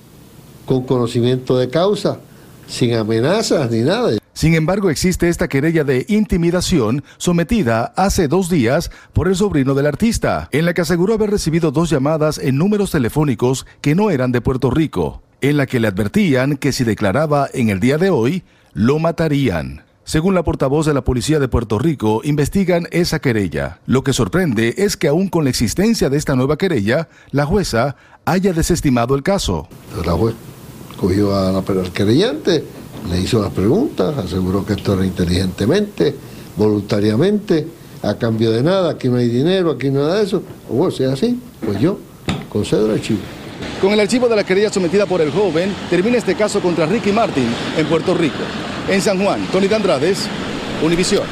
con 0.67 0.85
conocimiento 0.85 1.57
de 1.59 1.69
causa, 1.69 2.21
sin 2.67 2.95
amenazas 2.95 3.71
ni 3.71 3.81
nada. 3.81 4.19
Sin 4.39 4.55
embargo, 4.55 4.89
existe 4.89 5.29
esta 5.29 5.49
querella 5.49 5.83
de 5.83 6.07
intimidación 6.09 7.03
sometida 7.17 7.93
hace 7.97 8.29
dos 8.29 8.49
días 8.49 8.93
por 9.13 9.27
el 9.27 9.35
sobrino 9.35 9.75
del 9.75 9.87
artista, 9.87 10.49
en 10.53 10.65
la 10.65 10.75
que 10.75 10.83
aseguró 10.83 11.15
haber 11.15 11.33
recibido 11.33 11.73
dos 11.73 11.91
llamadas 11.91 12.39
en 12.39 12.57
números 12.57 12.93
telefónicos 12.93 13.67
que 13.81 13.97
no 13.97 14.11
eran 14.11 14.31
de 14.31 14.41
Puerto 14.41 14.71
Rico, 14.71 15.23
en 15.41 15.57
la 15.57 15.67
que 15.67 15.81
le 15.81 15.89
advertían 15.89 16.57
que 16.57 16.71
si 16.71 16.85
declaraba 16.85 17.49
en 17.53 17.69
el 17.69 17.81
día 17.81 17.99
de 17.99 18.11
hoy, 18.11 18.45
lo 18.75 19.01
matarían. 19.01 19.83
Según 20.05 20.37
la 20.37 20.45
portavoz 20.45 20.87
de 20.87 20.95
la 20.95 21.03
Policía 21.03 21.41
de 21.41 21.49
Puerto 21.49 21.81
Rico, 21.81 22.21
investigan 22.23 22.87
esa 22.93 23.19
querella. 23.19 23.81
Lo 23.87 24.05
que 24.05 24.13
sorprende 24.13 24.73
es 24.79 24.97
que 24.97 25.09
aún 25.09 25.27
con 25.27 25.43
la 25.43 25.51
existencia 25.51 26.11
de 26.11 26.17
esta 26.17 26.37
nueva 26.37 26.57
querella, 26.57 27.09
la 27.33 27.45
jueza 27.45 27.97
haya 28.25 28.53
desestimado 28.53 29.17
el 29.17 29.25
caso. 29.25 29.67
La 30.07 30.13
juez 30.13 30.37
cogió 30.97 31.35
a 31.35 31.51
la, 31.51 31.65
querellante 31.93 32.65
Le 33.11 33.21
hizo 33.21 33.41
las 33.41 33.53
preguntas, 33.53 34.17
aseguró 34.19 34.65
que 34.65 34.75
esto 34.75 34.95
era 34.95 35.05
inteligentemente, 35.05 36.15
voluntariamente, 36.57 37.67
a 38.03 38.15
cambio 38.15 38.51
de 38.51 38.63
nada, 38.63 38.91
aquí 38.91 39.09
no 39.09 39.17
hay 39.17 39.29
dinero, 39.29 39.71
aquí 39.71 39.91
nada 39.91 40.17
de 40.17 40.25
eso. 40.25 40.43
Bueno, 40.69 40.91
si 40.91 41.05
es 41.05 41.11
así, 41.11 41.41
pues 41.65 41.81
yo 41.81 41.99
concedo 42.49 42.87
el 42.87 42.93
archivo. 42.93 43.21
Con 43.81 43.93
el 43.93 44.01
archivo 44.01 44.29
de 44.29 44.37
la 44.37 44.45
querella 44.45 44.71
sometida 44.71 45.07
por 45.07 45.21
el 45.21 45.31
joven, 45.31 45.73
termina 45.89 46.19
este 46.19 46.35
caso 46.35 46.61
contra 46.61 46.87
Ricky 46.87 47.13
Martin 47.13 47.49
en 47.77 47.87
Puerto 47.87 48.15
Rico. 48.15 48.39
En 48.89 49.01
San 49.01 49.23
Juan, 49.23 49.47
Tony 49.53 49.73
Andrades, 49.73 50.27
Univisión. 50.83 51.25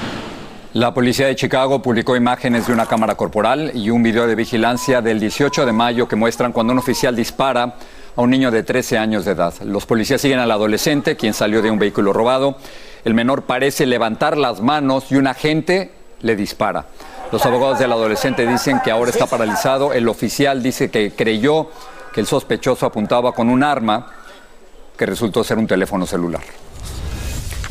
La 0.73 0.93
policía 0.93 1.27
de 1.27 1.35
Chicago 1.35 1.81
publicó 1.81 2.17
imágenes 2.17 2.67
de 2.67 2.73
una 2.73 2.87
cámara 2.87 3.15
corporal 3.15 3.73
y 3.75 3.89
un 3.91 4.03
video 4.03 4.27
de 4.27 4.35
vigilancia 4.35 5.01
del 5.01 5.19
18 5.19 5.65
de 5.65 5.73
mayo 5.73 6.07
que 6.07 6.17
muestran 6.17 6.53
cuando 6.53 6.75
un 6.75 6.79
oficial 6.79 7.17
dispara 7.17 7.77
a 8.17 8.23
un 8.23 8.31
niño 8.31 8.51
de 8.51 8.63
13 8.63 8.99
años 8.99 9.25
de 9.25 9.33
edad. 9.33 9.55
Los 9.63 9.87
policías 9.87 10.21
siguen 10.21 10.39
al 10.39 10.51
adolescente, 10.51 11.17
quien 11.17 11.35
salió 11.35 11.63
de 11.63 11.71
un 11.71 11.79
vehículo 11.79 12.13
robado. 12.13 12.57
El 13.05 13.15
menor 13.15 13.43
parece 13.43 13.87
levantar 13.87 14.37
las 14.37 14.61
manos 14.61 15.13
y 15.13 15.17
un 15.17 15.27
agente 15.27 15.93
le 16.23 16.35
dispara. 16.35 16.87
Los 17.31 17.45
abogados 17.45 17.79
del 17.79 17.93
adolescente 17.93 18.47
dicen 18.47 18.81
que 18.83 18.91
ahora 18.91 19.11
está 19.11 19.27
paralizado. 19.27 19.93
El 19.93 20.09
oficial 20.09 20.63
dice 20.63 20.91
que 20.91 21.13
creyó 21.13 21.71
que 22.13 22.21
el 22.21 22.27
sospechoso 22.27 22.87
apuntaba 22.87 23.33
con 23.33 23.51
un 23.51 23.63
arma 23.63 24.07
que 24.97 25.05
resultó 25.05 25.45
ser 25.45 25.59
un 25.59 25.67
teléfono 25.67 26.07
celular. 26.07 26.41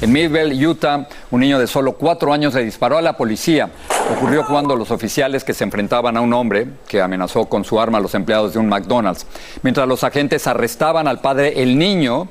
En 0.02 0.12
Midvale, 0.12 0.68
Utah, 0.68 1.08
un 1.32 1.40
niño 1.40 1.58
de 1.58 1.68
solo 1.68 1.94
cuatro 1.94 2.32
años 2.32 2.54
le 2.54 2.64
disparó 2.64 2.98
a 2.98 3.02
la 3.02 3.18
policía. 3.18 3.70
Ocurrió 4.12 4.46
cuando 4.46 4.76
los 4.76 4.92
oficiales 4.92 5.44
que 5.44 5.54
se 5.54 5.64
enfrentaban 5.64 6.16
a 6.16 6.22
un 6.22 6.32
hombre 6.34 6.68
que 6.88 7.02
amenazó 7.02 7.46
con 7.46 7.66
su 7.66 7.80
arma 7.80 7.98
a 7.98 8.02
los 8.02 8.14
empleados 8.14 8.54
de 8.54 8.60
un 8.60 8.70
McDonald's. 8.70 9.26
Mientras 9.64 9.88
los 9.88 10.04
agentes 10.04 10.46
arrestaban 10.46 11.08
al 11.08 11.22
padre, 11.22 11.62
el 11.64 11.78
niño 11.78 12.28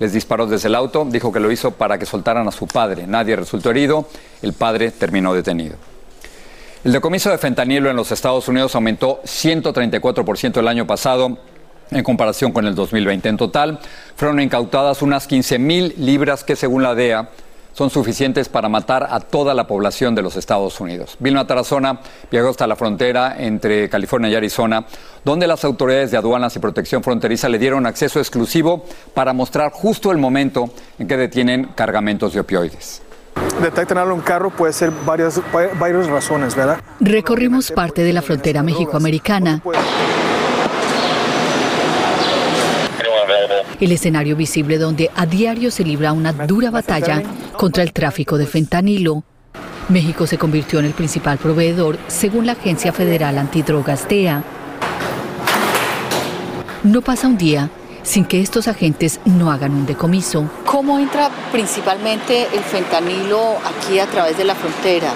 les 0.00 0.12
disparó 0.12 0.46
desde 0.46 0.68
el 0.68 0.74
auto, 0.74 1.06
dijo 1.08 1.32
que 1.32 1.38
lo 1.38 1.52
hizo 1.52 1.70
para 1.70 1.98
que 1.98 2.06
soltaran 2.06 2.48
a 2.48 2.50
su 2.50 2.66
padre. 2.66 3.06
Nadie 3.06 3.36
resultó 3.36 3.70
herido, 3.70 4.08
el 4.42 4.54
padre 4.54 4.90
terminó 4.90 5.32
detenido. 5.34 5.76
El 6.82 6.92
decomiso 6.92 7.30
de 7.30 7.38
fentanilo 7.38 7.88
en 7.88 7.96
los 7.96 8.10
Estados 8.10 8.48
Unidos 8.48 8.74
aumentó 8.74 9.22
134% 9.22 10.58
el 10.58 10.68
año 10.68 10.86
pasado 10.86 11.38
en 11.90 12.02
comparación 12.02 12.52
con 12.52 12.66
el 12.66 12.74
2020. 12.74 13.28
En 13.28 13.36
total, 13.36 13.78
fueron 14.16 14.40
incautadas 14.40 15.00
unas 15.00 15.26
15 15.26 15.58
mil 15.58 15.94
libras 15.96 16.44
que, 16.44 16.56
según 16.56 16.82
la 16.82 16.94
DEA, 16.94 17.30
son 17.74 17.90
suficientes 17.90 18.48
para 18.48 18.68
matar 18.68 19.06
a 19.10 19.20
toda 19.20 19.52
la 19.52 19.66
población 19.66 20.14
de 20.14 20.22
los 20.22 20.36
Estados 20.36 20.80
Unidos. 20.80 21.16
Vilma 21.18 21.46
Tarazona 21.46 22.00
viajó 22.30 22.48
hasta 22.48 22.66
la 22.66 22.76
frontera 22.76 23.36
entre 23.38 23.90
California 23.90 24.30
y 24.30 24.34
Arizona, 24.34 24.86
donde 25.24 25.46
las 25.46 25.64
autoridades 25.64 26.10
de 26.10 26.16
aduanas 26.16 26.56
y 26.56 26.60
protección 26.60 27.02
fronteriza 27.02 27.48
le 27.48 27.58
dieron 27.58 27.86
acceso 27.86 28.20
exclusivo 28.20 28.84
para 29.12 29.32
mostrar 29.32 29.72
justo 29.72 30.10
el 30.12 30.18
momento 30.18 30.70
en 30.98 31.06
que 31.06 31.16
detienen 31.16 31.70
cargamentos 31.74 32.32
de 32.32 32.40
opioides. 32.40 33.02
Detectan 33.60 33.98
algo 33.98 34.12
en 34.12 34.18
un 34.18 34.24
carro 34.24 34.50
puede 34.50 34.72
ser 34.72 34.92
varias, 35.04 35.40
varias 35.78 36.06
razones, 36.06 36.54
¿verdad? 36.54 36.78
Recorrimos 37.00 37.70
parte 37.72 38.02
de 38.02 38.12
la 38.12 38.22
frontera 38.22 38.62
mexicoamericana. 38.62 39.62
El 43.80 43.92
escenario 43.92 44.36
visible 44.36 44.78
donde 44.78 45.10
a 45.14 45.26
diario 45.26 45.70
se 45.70 45.84
libra 45.84 46.12
una 46.12 46.32
dura 46.32 46.70
batalla 46.70 47.22
contra 47.56 47.82
el 47.82 47.92
tráfico 47.92 48.38
de 48.38 48.46
fentanilo. 48.46 49.24
México 49.88 50.26
se 50.26 50.38
convirtió 50.38 50.78
en 50.78 50.86
el 50.86 50.92
principal 50.92 51.38
proveedor, 51.38 51.98
según 52.08 52.46
la 52.46 52.52
Agencia 52.52 52.92
Federal 52.92 53.38
Antidrogas 53.38 54.08
DEA. 54.08 54.42
No 56.82 57.02
pasa 57.02 57.28
un 57.28 57.36
día 57.36 57.70
sin 58.02 58.24
que 58.24 58.40
estos 58.40 58.68
agentes 58.68 59.20
no 59.24 59.50
hagan 59.50 59.72
un 59.72 59.86
decomiso. 59.86 60.48
¿Cómo 60.66 60.98
entra 60.98 61.30
principalmente 61.50 62.46
el 62.54 62.62
fentanilo 62.62 63.56
aquí 63.64 63.98
a 63.98 64.06
través 64.06 64.36
de 64.36 64.44
la 64.44 64.54
frontera? 64.54 65.12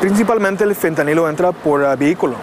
Principalmente 0.00 0.64
el 0.64 0.74
fentanilo 0.74 1.28
entra 1.28 1.52
por 1.52 1.80
uh, 1.80 1.96
vehículo. 1.96 2.36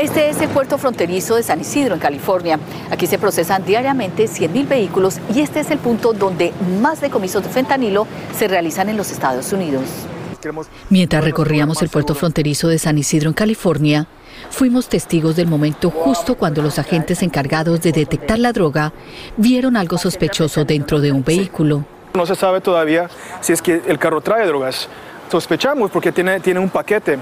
Este 0.00 0.30
es 0.30 0.40
el 0.40 0.48
puerto 0.48 0.78
fronterizo 0.78 1.36
de 1.36 1.42
San 1.42 1.60
Isidro, 1.60 1.94
en 1.94 2.00
California. 2.00 2.58
Aquí 2.90 3.06
se 3.06 3.18
procesan 3.18 3.64
diariamente 3.64 4.24
100.000 4.24 4.68
vehículos 4.68 5.18
y 5.34 5.40
este 5.40 5.60
es 5.60 5.70
el 5.70 5.78
punto 5.78 6.12
donde 6.12 6.52
más 6.80 7.00
decomisos 7.00 7.42
de 7.42 7.50
fentanilo 7.50 8.06
se 8.36 8.48
realizan 8.48 8.88
en 8.88 8.96
los 8.96 9.10
Estados 9.10 9.52
Unidos. 9.52 9.82
Mientras 10.88 11.22
recorríamos 11.22 11.82
el 11.82 11.90
puerto 11.90 12.14
fronterizo 12.14 12.68
de 12.68 12.78
San 12.78 12.96
Isidro, 12.96 13.28
en 13.28 13.34
California, 13.34 14.06
fuimos 14.50 14.88
testigos 14.88 15.36
del 15.36 15.48
momento 15.48 15.90
justo 15.90 16.36
cuando 16.36 16.62
los 16.62 16.78
agentes 16.78 17.22
encargados 17.22 17.82
de 17.82 17.92
detectar 17.92 18.38
la 18.38 18.52
droga 18.52 18.92
vieron 19.36 19.76
algo 19.76 19.98
sospechoso 19.98 20.64
dentro 20.64 21.00
de 21.00 21.12
un 21.12 21.22
vehículo. 21.22 21.84
No 22.14 22.26
se 22.26 22.34
sabe 22.34 22.60
todavía 22.60 23.08
si 23.40 23.52
es 23.52 23.60
que 23.60 23.82
el 23.86 23.98
carro 23.98 24.20
trae 24.20 24.46
drogas. 24.46 24.88
Sospechamos 25.30 25.90
porque 25.90 26.10
tiene, 26.10 26.40
tiene 26.40 26.58
un 26.58 26.70
paquete. 26.70 27.18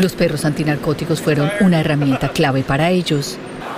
Los 0.00 0.14
perros 0.14 0.44
antinarcóticos 0.44 1.20
fueron 1.20 1.50
una 1.60 1.80
herramienta 1.80 2.30
clave 2.30 2.62
para 2.62 2.90
ellos. 2.90 3.36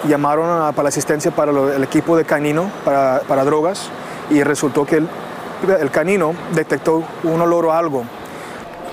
Llamaron 0.08 0.72
para 0.72 0.84
la 0.84 0.88
asistencia 0.88 1.30
para 1.30 1.52
el 1.74 1.82
equipo 1.82 2.16
de 2.16 2.24
canino 2.24 2.70
para, 2.84 3.22
para 3.26 3.44
drogas 3.44 3.88
y 4.30 4.42
resultó 4.42 4.86
que 4.86 4.96
el, 4.96 5.08
el, 5.80 5.90
canino 5.90 6.34
detectó 6.54 7.02
un 7.24 7.40
olor 7.40 7.66
o 7.66 7.72
algo. 7.72 8.04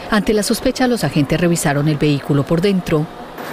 Ante 0.09 0.33
la 0.33 0.43
sospecha, 0.43 0.87
los 0.87 1.03
agentes 1.03 1.39
revisaron 1.39 1.87
el 1.87 1.97
vehículo 1.97 2.43
por 2.43 2.59
dentro. 2.61 3.05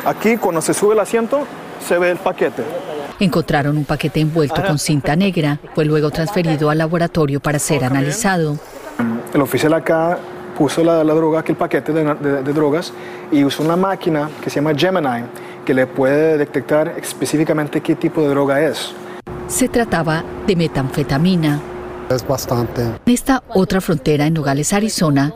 Aquí, 0.05 0.37
cuando 0.37 0.61
se 0.61 0.73
sube 0.75 0.95
el 0.95 1.01
asiento, 1.01 1.41
se 1.87 1.99
ve 1.99 2.11
el 2.11 2.19
paquete. 2.19 2.63
Encontraron 3.21 3.77
un 3.77 3.85
paquete 3.85 4.21
envuelto 4.21 4.63
con 4.65 4.79
cinta 4.79 5.15
negra. 5.17 5.59
Fue 5.75 5.85
luego 5.85 6.11
transferido 6.11 6.71
al 6.71 6.79
laboratorio 6.79 7.41
para 7.41 7.59
ser 7.59 7.85
analizado. 7.85 8.59
El 9.35 9.41
oficial 9.41 9.75
acá 9.75 10.19
puso 10.59 10.83
la, 10.83 11.05
la 11.05 11.15
droga, 11.15 11.39
aquel 11.39 11.55
paquete 11.55 11.93
de, 11.93 12.05
de, 12.15 12.43
de, 12.43 12.53
drogas, 12.53 12.93
y 13.31 13.45
usó 13.45 13.63
una 13.63 13.77
máquina 13.77 14.29
que 14.43 14.51
se 14.51 14.57
llama 14.57 14.73
Gemini, 14.77 15.25
que 15.65 15.73
le 15.73 15.87
puede 15.87 16.37
detectar 16.37 16.95
específicamente 16.99 17.81
qué 17.81 17.95
tipo 17.95 18.21
de 18.23 18.29
droga 18.29 18.61
es. 18.61 18.93
Se 19.47 19.69
trataba 19.69 20.25
de 20.47 20.57
metanfetamina. 20.57 21.61
Es 22.11 22.27
bastante. 22.27 22.83
En 22.83 23.13
esta 23.15 23.45
otra 23.49 23.81
frontera 23.81 24.27
en 24.27 24.35
Nogales, 24.35 24.73
Arizona, 24.73 25.33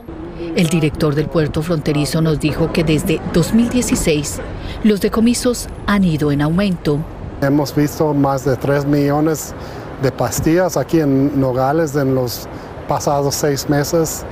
el 0.57 0.67
director 0.69 1.15
del 1.15 1.29
puerto 1.29 1.63
fronterizo 1.63 2.21
nos 2.21 2.41
dijo 2.41 2.73
que 2.73 2.83
desde 2.83 3.21
2016 3.33 4.41
los 4.83 5.01
decomisos 5.01 5.69
han 5.87 6.03
ido 6.03 6.33
en 6.33 6.43
aumento. 6.43 6.99
Hemos 7.41 7.75
visto 7.75 8.13
más 8.13 8.45
de 8.45 8.57
3 8.57 8.87
millones 8.87 9.55
de 10.03 10.11
pastillas 10.11 10.77
aquí 10.77 10.99
en 10.99 11.41
Nogales 11.41 11.95
en 11.95 12.15
los 12.15 12.49
pasados 12.89 13.37
seis 13.37 13.69
meses. 13.71 14.25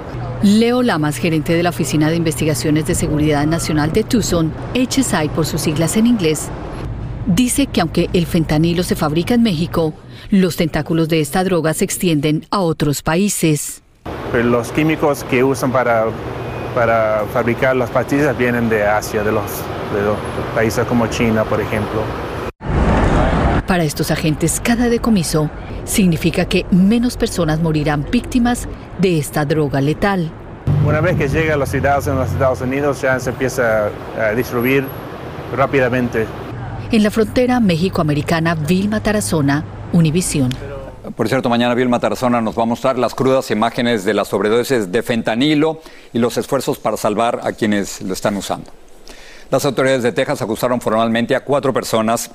Leo 0.42 0.83
Lamas, 0.83 1.18
gerente 1.18 1.53
de 1.53 1.62
la 1.62 1.68
Oficina 1.68 2.09
de 2.09 2.16
Investigaciones 2.16 2.87
de 2.87 2.94
Seguridad 2.94 3.46
Nacional 3.46 3.92
de 3.92 4.05
Tucson, 4.05 4.50
HSI 4.74 5.29
por 5.35 5.44
sus 5.44 5.61
siglas 5.61 5.98
en 5.98 6.07
inglés, 6.07 6.48
dice 7.26 7.66
que 7.66 7.83
aunque 7.83 8.09
el 8.14 8.24
fentanilo 8.24 8.83
se 8.83 8.96
fabrica 8.96 9.35
en 9.35 9.42
México, 9.42 9.92
los 10.31 10.57
tentáculos 10.57 11.11
de 11.11 11.20
esta 11.20 11.44
droga 11.44 11.74
se 11.74 11.85
extienden 11.85 12.46
a 12.50 12.61
otros 12.61 13.03
países. 13.03 13.83
Los 14.33 14.72
químicos 14.72 15.24
que 15.24 15.44
usan 15.44 15.72
para, 15.72 16.07
para 16.74 17.24
fabricar 17.35 17.76
las 17.76 17.90
pastillas 17.90 18.37
vienen 18.38 18.70
de 18.70 18.85
Asia, 18.85 19.22
de 19.22 19.26
de 19.26 19.33
los 19.33 20.16
países 20.55 20.87
como 20.87 21.07
China, 21.09 21.44
por 21.44 21.61
ejemplo. 21.61 22.00
Para 23.70 23.85
estos 23.85 24.11
agentes, 24.11 24.61
cada 24.61 24.88
decomiso 24.88 25.48
significa 25.85 26.44
que 26.46 26.66
menos 26.72 27.16
personas 27.16 27.61
morirán 27.61 28.04
víctimas 28.11 28.66
de 28.98 29.16
esta 29.16 29.44
droga 29.44 29.80
letal. 29.80 30.28
Una 30.85 31.00
vez 31.00 31.16
que 31.16 31.28
llega 31.28 31.54
a 31.54 31.56
los 31.56 31.68
ciudades 31.68 32.09
en 32.09 32.16
los 32.16 32.33
Estados 32.33 32.62
Unidos 32.62 33.00
ya 33.00 33.20
se 33.20 33.30
empieza 33.30 33.90
a 34.18 34.30
distribuir 34.35 34.85
rápidamente. 35.56 36.26
En 36.90 37.04
la 37.04 37.12
frontera 37.12 37.61
México-Americana, 37.61 38.56
Vilma 38.56 39.00
Tarazona, 39.04 39.62
Univisión. 39.92 40.50
Por 41.14 41.28
cierto, 41.28 41.48
mañana 41.48 41.72
Vilma 41.76 42.00
Tarazona 42.00 42.40
nos 42.40 42.59
va 42.59 42.64
a 42.64 42.66
mostrar 42.66 42.98
las 42.98 43.14
crudas 43.14 43.52
imágenes 43.52 44.04
de 44.04 44.14
las 44.14 44.26
sobredosis 44.26 44.90
de 44.90 45.02
fentanilo 45.04 45.80
y 46.12 46.18
los 46.18 46.37
esfuerzos 46.38 46.80
para 46.80 46.96
salvar 46.96 47.38
a 47.44 47.52
quienes 47.52 48.02
lo 48.02 48.14
están 48.14 48.37
usando. 48.37 48.72
Las 49.48 49.64
autoridades 49.64 50.02
de 50.02 50.11
Texas 50.11 50.42
acusaron 50.42 50.80
formalmente 50.80 51.37
a 51.37 51.44
cuatro 51.44 51.72
personas 51.72 52.33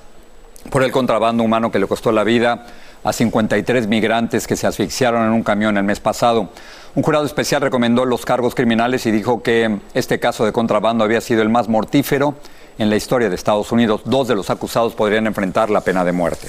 por 0.70 0.84
el 0.84 0.92
contrabando 0.92 1.44
humano 1.44 1.72
que 1.72 1.80
le 1.80 1.88
costó 1.88 2.12
la 2.12 2.24
vida 2.24 2.66
a 3.04 3.14
53 3.14 3.88
migrantes 3.88 4.48
que 4.48 4.56
se 4.56 4.68
asfixiaron 4.68 5.24
en 5.26 5.32
un 5.32 5.44
camión 5.44 5.78
el 5.78 5.84
mes 5.84 6.00
pasado. 6.00 6.50
Un 6.96 7.04
jurado 7.04 7.26
especial 7.26 7.62
recomendó 7.62 8.06
los 8.06 8.26
cargos 8.26 8.56
criminales 8.56 9.06
y 9.06 9.12
dijo 9.12 9.44
que 9.44 9.80
este 9.94 10.20
caso 10.20 10.46
de 10.46 10.52
contrabando 10.52 11.04
había 11.04 11.22
sido 11.22 11.42
el 11.42 11.50
más 11.50 11.70
mortífero 11.70 12.36
en 12.78 12.90
la 12.90 12.96
historia 12.96 13.30
de 13.30 13.36
Estados 13.36 13.72
Unidos. 13.72 14.02
Dos 14.06 14.28
de 14.28 14.36
los 14.36 14.50
acusados 14.50 14.96
podrían 14.96 15.28
enfrentar 15.28 15.70
la 15.70 15.82
pena 15.82 16.04
de 16.04 16.12
muerte. 16.12 16.48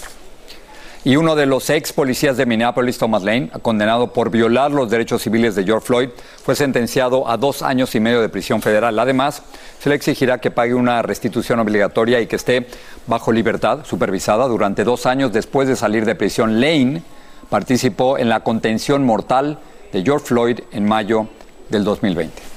Y 1.07 1.14
uno 1.14 1.37
de 1.37 1.47
los 1.47 1.71
ex 1.71 1.92
policías 1.92 2.37
de 2.37 2.47
Minneapolis, 2.47 2.99
Thomas 2.99 3.23
Lane, 3.23 3.49
condenado 3.62 4.12
por 4.12 4.29
violar 4.29 4.73
los 4.73 4.90
derechos 4.90 5.23
civiles 5.23 5.55
de 5.55 5.62
George 5.62 5.87
Floyd, 5.87 6.09
fue 6.42 6.57
sentenciado 6.57 7.29
a 7.29 7.37
dos 7.37 7.62
años 7.62 7.95
y 7.95 8.01
medio 8.01 8.21
de 8.21 8.29
prisión 8.29 8.61
federal. 8.61 8.99
Además, 8.99 9.45
se 9.79 9.88
le 9.88 9.95
exigirá 9.95 10.38
que 10.38 10.51
pague 10.51 10.75
una 10.75 11.03
restitución 11.03 11.61
obligatoria 11.61 12.21
y 12.21 12.27
que 12.27 12.35
esté 12.35 12.66
bajo 13.07 13.31
libertad 13.31 13.85
supervisada 13.85 14.49
durante 14.49 14.83
dos 14.83 15.07
años 15.07 15.33
después 15.33 15.69
de 15.69 15.77
salir 15.77 16.07
de 16.07 16.16
prisión. 16.16 16.61
Lane 16.61 17.05
participó 17.51 18.19
en 18.19 18.29
la 18.29 18.40
contención 18.40 19.05
mortal 19.05 19.61
de 19.92 20.03
George 20.03 20.27
Floyd 20.27 20.59
en 20.73 20.88
mayo 20.88 21.29
del 21.69 21.85
2020. 21.85 22.56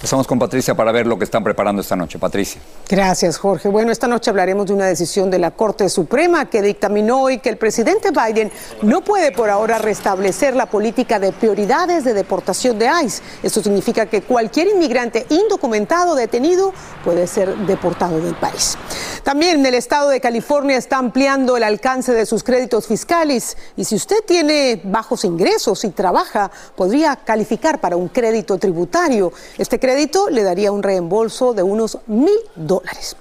Estamos 0.00 0.28
con 0.28 0.38
Patricia 0.38 0.76
para 0.76 0.92
ver 0.92 1.08
lo 1.08 1.18
que 1.18 1.24
están 1.24 1.42
preparando 1.42 1.82
esta 1.82 1.96
noche. 1.96 2.20
Patricia. 2.20 2.60
Gracias, 2.88 3.36
Jorge. 3.36 3.68
Bueno, 3.68 3.90
esta 3.90 4.06
noche 4.06 4.30
hablaremos 4.30 4.66
de 4.66 4.72
una 4.72 4.86
decisión 4.86 5.28
de 5.28 5.40
la 5.40 5.50
Corte 5.50 5.88
Suprema 5.88 6.48
que 6.48 6.62
dictaminó 6.62 7.22
hoy 7.22 7.38
que 7.38 7.48
el 7.48 7.56
presidente 7.56 8.10
Biden 8.12 8.52
no 8.82 9.02
puede 9.02 9.32
por 9.32 9.50
ahora 9.50 9.78
restablecer 9.78 10.54
la 10.54 10.66
política 10.66 11.18
de 11.18 11.32
prioridades 11.32 12.04
de 12.04 12.14
deportación 12.14 12.78
de 12.78 12.88
ICE. 13.04 13.22
Esto 13.42 13.60
significa 13.60 14.06
que 14.06 14.22
cualquier 14.22 14.68
inmigrante 14.68 15.26
indocumentado 15.30 16.14
detenido 16.14 16.72
puede 17.04 17.26
ser 17.26 17.56
deportado 17.66 18.20
del 18.20 18.36
país. 18.36 18.78
También 19.24 19.66
el 19.66 19.74
estado 19.74 20.10
de 20.10 20.20
California 20.20 20.76
está 20.76 20.98
ampliando 20.98 21.56
el 21.56 21.64
alcance 21.64 22.12
de 22.12 22.24
sus 22.24 22.44
créditos 22.44 22.86
fiscales 22.86 23.56
y 23.76 23.84
si 23.84 23.96
usted 23.96 24.18
tiene 24.24 24.80
bajos 24.84 25.24
ingresos 25.24 25.82
y 25.84 25.90
trabaja, 25.90 26.52
podría 26.76 27.16
calificar 27.16 27.80
para 27.80 27.96
un 27.96 28.08
crédito 28.08 28.58
tributario. 28.58 29.32
Este 29.58 29.78
crédito 29.78 29.87
le 30.30 30.42
daría 30.42 30.72
un 30.72 30.82
reembolso 30.82 31.54
de 31.54 31.62
unos 31.62 31.98
mil 32.06 32.38
dólares. 32.54 33.16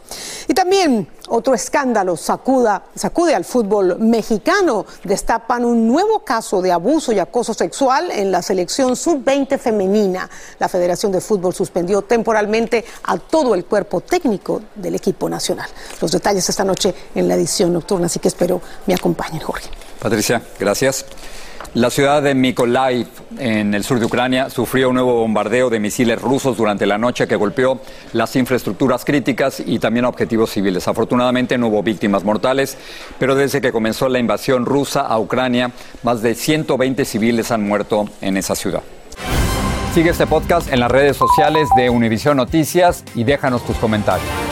Y 0.47 0.53
también 0.53 1.07
otro 1.29 1.53
escándalo 1.53 2.15
sacuda, 2.15 2.83
sacude 2.95 3.35
al 3.35 3.45
fútbol 3.45 3.99
mexicano. 3.99 4.85
Destapan 5.03 5.65
un 5.65 5.87
nuevo 5.87 6.19
caso 6.19 6.61
de 6.61 6.71
abuso 6.71 7.11
y 7.11 7.19
acoso 7.19 7.53
sexual 7.53 8.11
en 8.11 8.31
la 8.31 8.41
selección 8.41 8.95
sub-20 8.95 9.57
femenina. 9.59 10.29
La 10.59 10.69
Federación 10.69 11.11
de 11.11 11.21
Fútbol 11.21 11.53
suspendió 11.53 12.01
temporalmente 12.01 12.85
a 13.03 13.17
todo 13.17 13.55
el 13.55 13.65
cuerpo 13.65 14.01
técnico 14.01 14.61
del 14.75 14.95
equipo 14.95 15.29
nacional. 15.29 15.69
Los 16.01 16.11
detalles 16.11 16.47
esta 16.47 16.63
noche 16.63 16.93
en 17.13 17.27
la 17.27 17.35
edición 17.35 17.73
nocturna, 17.73 18.05
así 18.05 18.19
que 18.19 18.29
espero 18.29 18.61
me 18.85 18.93
acompañen, 18.93 19.41
Jorge. 19.41 19.69
Patricia, 19.99 20.41
gracias. 20.59 21.05
La 21.77 21.91
ciudad 21.91 22.23
de 22.23 22.33
Mykolaiv, 22.33 23.05
en 23.37 23.75
el 23.75 23.83
sur 23.83 23.99
de 23.99 24.05
Ucrania, 24.07 24.49
sufrió 24.49 24.89
un 24.89 24.95
nuevo 24.95 25.13
bombardeo 25.13 25.69
de 25.69 25.79
misiles 25.79 26.19
rusos 26.19 26.57
durante 26.57 26.87
la 26.87 26.97
noche 26.97 27.27
que 27.27 27.35
golpeó 27.35 27.79
las 28.13 28.35
infraestructuras 28.35 29.05
críticas 29.05 29.61
y 29.63 29.77
también 29.77 30.05
objetivos 30.05 30.49
civiles. 30.49 30.87
Afortunadamente 30.87 31.55
no 31.55 31.67
hubo 31.67 31.83
víctimas 31.83 32.23
mortales, 32.23 32.79
pero 33.19 33.35
desde 33.35 33.61
que 33.61 33.71
comenzó 33.71 34.09
la 34.09 34.17
invasión 34.17 34.65
rusa 34.65 35.01
a 35.01 35.19
Ucrania, 35.19 35.69
más 36.01 36.23
de 36.23 36.33
120 36.33 37.05
civiles 37.05 37.51
han 37.51 37.61
muerto 37.61 38.09
en 38.21 38.37
esa 38.37 38.55
ciudad. 38.55 38.81
Sigue 39.93 40.09
este 40.09 40.25
podcast 40.25 40.73
en 40.73 40.79
las 40.79 40.89
redes 40.89 41.15
sociales 41.15 41.69
de 41.77 41.91
Univision 41.91 42.37
Noticias 42.37 43.03
y 43.13 43.23
déjanos 43.23 43.63
tus 43.63 43.77
comentarios 43.77 44.46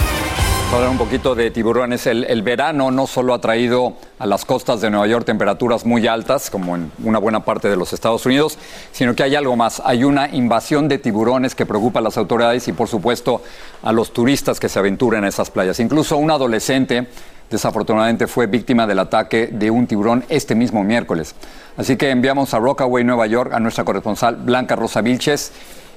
hablar 0.76 0.92
un 0.92 0.98
poquito 0.98 1.36
de 1.36 1.52
tiburones. 1.52 2.06
El, 2.06 2.42
verano 2.42 2.92
no 2.92 3.08
solo 3.08 3.34
ha 3.34 3.40
traído 3.40 3.94
a 4.20 4.26
las 4.26 4.44
costas 4.44 4.82
de 4.82 4.90
Nueva 4.90 5.08
York 5.08 5.26
temperaturas 5.26 5.86
muy 5.86 6.06
altas, 6.06 6.50
como 6.50 6.76
en 6.76 6.92
una 7.02 7.18
buena 7.18 7.46
parte 7.46 7.70
de 7.70 7.78
los 7.78 7.94
Estados 7.94 8.26
Unidos, 8.26 8.58
sino 8.92 9.16
que 9.16 9.24
hay 9.24 9.36
algo 9.36 9.56
más. 9.56 9.82
Hay 9.86 10.04
una 10.04 10.28
invasión 10.28 10.90
de 10.90 10.98
tiburones 10.98 11.56
que 11.56 11.66
preocupa 11.66 12.00
a 12.00 12.02
las 12.02 12.18
autoridades 12.18 12.68
y, 12.68 12.74
por 12.74 12.90
supuesto, 12.90 13.42
a 13.84 13.94
los 13.94 14.12
turistas 14.12 14.60
que 14.60 14.68
se 14.68 14.78
aventuran 14.78 15.24
en 15.24 15.30
esas 15.30 15.50
playas. 15.50 15.80
Incluso 15.80 16.18
un 16.18 16.30
adolescente, 16.30 17.08
desafortunadamente, 17.50 18.28
fue 18.28 18.48
víctima 18.48 18.86
del 18.86 19.00
ataque 19.00 19.48
de 19.48 19.72
un 19.72 19.88
tiburón 19.88 20.26
este 20.28 20.56
mismo 20.56 20.84
miércoles. 20.84 21.36
Así 21.78 21.96
que 21.96 22.10
enviamos 22.10 22.54
a 22.54 22.60
Rockaway, 22.60 23.06
Nueva 23.06 23.28
York, 23.28 23.54
a 23.54 23.62
nuestra 23.62 23.86
corresponsal 23.86 24.36
Blanca 24.36 24.76
Rosa 24.76 25.02
Vilches, 25.02 25.54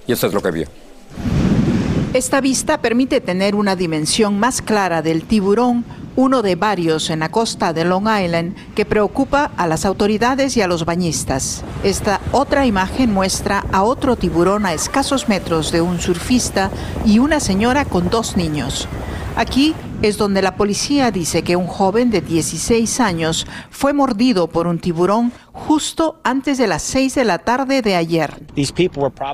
y 0.06 0.12
esto 0.12 0.28
es 0.28 0.34
lo 0.34 0.40
que 0.40 0.50
vio. 0.52 0.68
Esta 2.14 2.40
vista 2.40 2.80
permite 2.80 3.20
tener 3.20 3.54
una 3.54 3.76
dimensión 3.76 4.40
más 4.40 4.62
clara 4.62 5.02
del 5.02 5.24
tiburón, 5.24 5.84
uno 6.16 6.40
de 6.40 6.56
varios 6.56 7.10
en 7.10 7.18
la 7.18 7.28
costa 7.28 7.74
de 7.74 7.84
Long 7.84 8.08
Island 8.08 8.56
que 8.74 8.86
preocupa 8.86 9.52
a 9.58 9.66
las 9.66 9.84
autoridades 9.84 10.56
y 10.56 10.62
a 10.62 10.68
los 10.68 10.86
bañistas. 10.86 11.64
Esta 11.84 12.22
otra 12.32 12.64
imagen 12.64 13.12
muestra 13.12 13.66
a 13.72 13.82
otro 13.82 14.16
tiburón 14.16 14.64
a 14.64 14.72
escasos 14.72 15.28
metros 15.28 15.70
de 15.70 15.82
un 15.82 16.00
surfista 16.00 16.70
y 17.04 17.18
una 17.18 17.40
señora 17.40 17.84
con 17.84 18.08
dos 18.08 18.38
niños. 18.38 18.88
Aquí 19.36 19.74
es 20.00 20.16
donde 20.16 20.42
la 20.42 20.56
policía 20.56 21.10
dice 21.10 21.42
que 21.42 21.56
un 21.56 21.66
joven 21.66 22.10
de 22.10 22.22
16 22.22 23.00
años 23.00 23.46
fue 23.70 23.92
mordido 23.92 24.48
por 24.48 24.66
un 24.66 24.78
tiburón 24.78 25.30
justo 25.68 26.18
antes 26.24 26.56
de 26.56 26.66
las 26.66 26.80
6 26.80 27.14
de 27.14 27.24
la 27.26 27.40
tarde 27.40 27.82
de 27.82 27.94
ayer. 27.94 28.42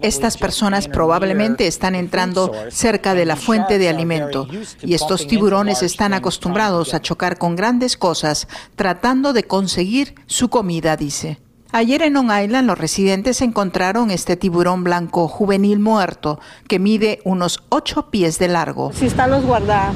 Estas 0.02 0.36
personas 0.36 0.88
probablemente 0.88 1.68
están 1.68 1.94
entrando 1.94 2.50
cerca 2.70 3.14
de 3.14 3.24
la 3.24 3.36
fuente 3.36 3.78
de 3.78 3.88
alimento 3.88 4.48
y 4.82 4.94
estos 4.94 5.28
tiburones 5.28 5.84
están 5.84 6.12
acostumbrados 6.12 6.92
a 6.92 7.00
chocar 7.00 7.38
con 7.38 7.54
grandes 7.54 7.96
cosas 7.96 8.48
tratando 8.74 9.32
de 9.32 9.44
conseguir 9.44 10.16
su 10.26 10.48
comida, 10.48 10.96
dice. 10.96 11.38
Ayer 11.70 12.02
en 12.02 12.14
Long 12.14 12.32
Island 12.32 12.66
los 12.66 12.78
residentes 12.78 13.40
encontraron 13.40 14.10
este 14.10 14.36
tiburón 14.36 14.82
blanco 14.82 15.28
juvenil 15.28 15.78
muerto 15.78 16.40
que 16.66 16.80
mide 16.80 17.20
unos 17.24 17.62
8 17.68 18.10
pies 18.10 18.40
de 18.40 18.48
largo. 18.48 18.92
Sí 18.92 19.06
están 19.06 19.30
los 19.30 19.44
guarda, 19.44 19.92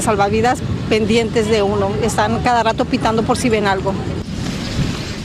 salvavidas 0.00 0.60
pendientes 0.88 1.48
de 1.48 1.62
uno, 1.62 1.90
están 2.00 2.40
cada 2.44 2.62
rato 2.62 2.84
pitando 2.84 3.24
por 3.24 3.36
si 3.36 3.48
ven 3.48 3.66
algo. 3.66 3.92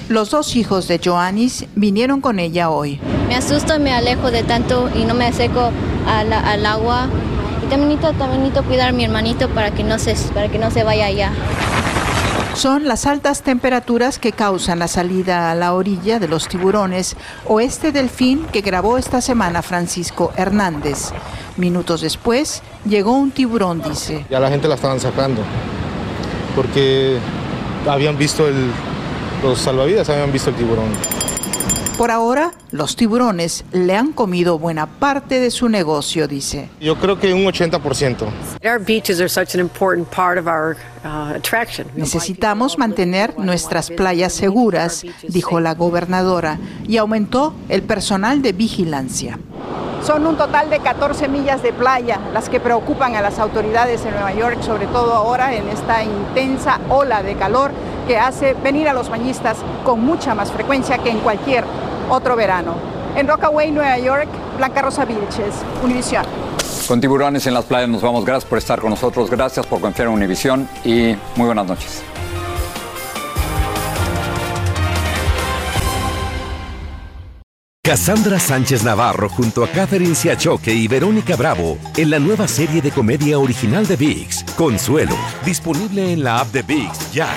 Los 0.07 0.29
dos 0.29 0.55
hijos 0.55 0.87
de 0.87 0.99
Joannis 1.03 1.65
vinieron 1.75 2.21
con 2.21 2.37
ella 2.37 2.69
hoy. 2.69 2.99
Me 3.27 3.35
asusto, 3.35 3.79
me 3.79 3.91
alejo 3.91 4.29
de 4.29 4.43
tanto 4.43 4.89
y 4.95 5.03
no 5.03 5.15
me 5.15 5.25
acerco 5.25 5.71
al, 6.07 6.65
agua. 6.65 7.07
Y 7.63 7.69
también 7.69 7.89
necesito, 7.89 8.13
también 8.19 8.43
necesito 8.43 8.63
cuidar 8.67 8.89
a 8.89 8.91
mi 8.91 9.03
hermanito 9.03 9.49
para 9.49 9.71
que 9.71 9.83
no 9.83 9.97
se, 9.97 10.15
para 10.33 10.49
que 10.49 10.59
no 10.59 10.69
se 10.69 10.83
vaya 10.83 11.07
allá 11.07 11.31
son 12.55 12.87
las 12.87 13.05
altas 13.05 13.41
temperaturas 13.41 14.17
que 14.17 14.31
causan 14.31 14.79
la 14.79 14.87
salida 14.87 15.51
a 15.51 15.55
la 15.55 15.73
orilla 15.73 16.19
de 16.19 16.29
los 16.29 16.47
tiburones 16.47 17.17
o 17.45 17.59
este 17.59 17.91
delfín 17.91 18.45
que 18.45 18.61
grabó 18.61 18.97
esta 18.97 19.19
semana 19.19 19.61
Francisco 19.61 20.31
Hernández. 20.37 21.11
Minutos 21.57 21.99
después 21.99 22.63
llegó 22.85 23.11
un 23.11 23.31
tiburón, 23.31 23.81
dice. 23.81 24.25
Ya 24.29 24.39
la 24.39 24.49
gente 24.49 24.69
la 24.69 24.75
estaban 24.75 25.01
sacando 25.01 25.41
porque 26.55 27.17
habían 27.89 28.17
visto 28.17 28.47
el, 28.47 28.71
los 29.43 29.59
salvavidas, 29.59 30.09
habían 30.09 30.31
visto 30.31 30.49
el 30.49 30.55
tiburón. 30.55 30.89
Por 31.97 32.11
ahora, 32.11 32.51
los 32.71 32.97
tiburones 32.97 33.63
le 33.71 33.95
han 33.95 34.11
comido 34.11 34.59
buena 34.59 34.85
parte 34.85 35.39
de 35.39 35.49
su 35.49 35.69
negocio, 35.69 36.27
dice. 36.27 36.69
Yo 36.81 36.97
creo 36.97 37.17
que 37.17 37.33
un 37.33 37.45
80%. 37.45 38.25
Uh, 41.05 41.39
Necesitamos 41.95 42.77
mantener 42.77 43.39
nuestras 43.39 43.89
playas 43.91 44.33
seguras, 44.33 45.05
dijo 45.25 45.61
la 45.61 45.73
gobernadora, 45.73 46.59
y 46.85 46.97
aumentó 46.97 47.53
el 47.69 47.81
personal 47.83 48.41
de 48.41 48.51
vigilancia. 48.51 49.39
Son 50.05 50.27
un 50.27 50.35
total 50.35 50.69
de 50.69 50.79
14 50.79 51.29
millas 51.29 51.63
de 51.63 51.71
playa 51.71 52.19
las 52.33 52.49
que 52.49 52.59
preocupan 52.59 53.15
a 53.15 53.21
las 53.21 53.39
autoridades 53.39 54.05
en 54.05 54.11
Nueva 54.11 54.33
York, 54.33 54.61
sobre 54.61 54.85
todo 54.87 55.13
ahora 55.13 55.55
en 55.55 55.69
esta 55.69 56.03
intensa 56.03 56.79
ola 56.89 57.23
de 57.23 57.35
calor 57.35 57.71
que 58.07 58.17
hace 58.17 58.53
venir 58.53 58.87
a 58.87 58.93
los 58.93 59.09
bañistas 59.09 59.57
con 59.83 60.03
mucha 60.03 60.35
más 60.35 60.51
frecuencia 60.51 60.97
que 60.97 61.09
en 61.09 61.19
cualquier 61.19 61.63
otro 62.09 62.35
verano. 62.35 62.75
En 63.15 63.27
Rockaway, 63.27 63.71
Nueva 63.71 63.97
York, 63.97 64.27
Blanca 64.57 64.81
Rosa 64.81 65.05
Vilches, 65.05 65.55
Univisión. 65.83 66.25
Con 66.87 67.01
tiburones 67.01 67.47
en 67.47 67.53
las 67.53 67.65
playas 67.65 67.89
nos 67.89 68.01
vamos. 68.01 68.25
Gracias 68.25 68.47
por 68.49 68.57
estar 68.57 68.79
con 68.79 68.89
nosotros. 68.89 69.29
Gracias 69.29 69.65
por 69.65 69.81
confiar 69.81 70.07
en 70.07 70.13
Univisión 70.13 70.67
y 70.83 71.15
muy 71.35 71.45
buenas 71.45 71.65
noches. 71.65 72.03
Cassandra 77.85 78.39
Sánchez 78.39 78.83
Navarro 78.83 79.29
junto 79.29 79.63
a 79.63 79.67
Catherine 79.67 80.15
Siachoque 80.15 80.73
y 80.73 80.87
Verónica 80.87 81.35
Bravo 81.35 81.77
en 81.95 82.09
la 82.09 82.17
nueva 82.17 82.47
serie 82.47 82.81
de 82.81 82.89
comedia 82.89 83.37
original 83.37 83.85
de 83.85 83.95
Vix, 83.95 84.43
Consuelo, 84.57 85.15
disponible 85.45 86.11
en 86.11 86.23
la 86.23 86.39
app 86.39 86.47
de 86.47 86.63
Vix 86.63 87.13
ya. 87.13 87.29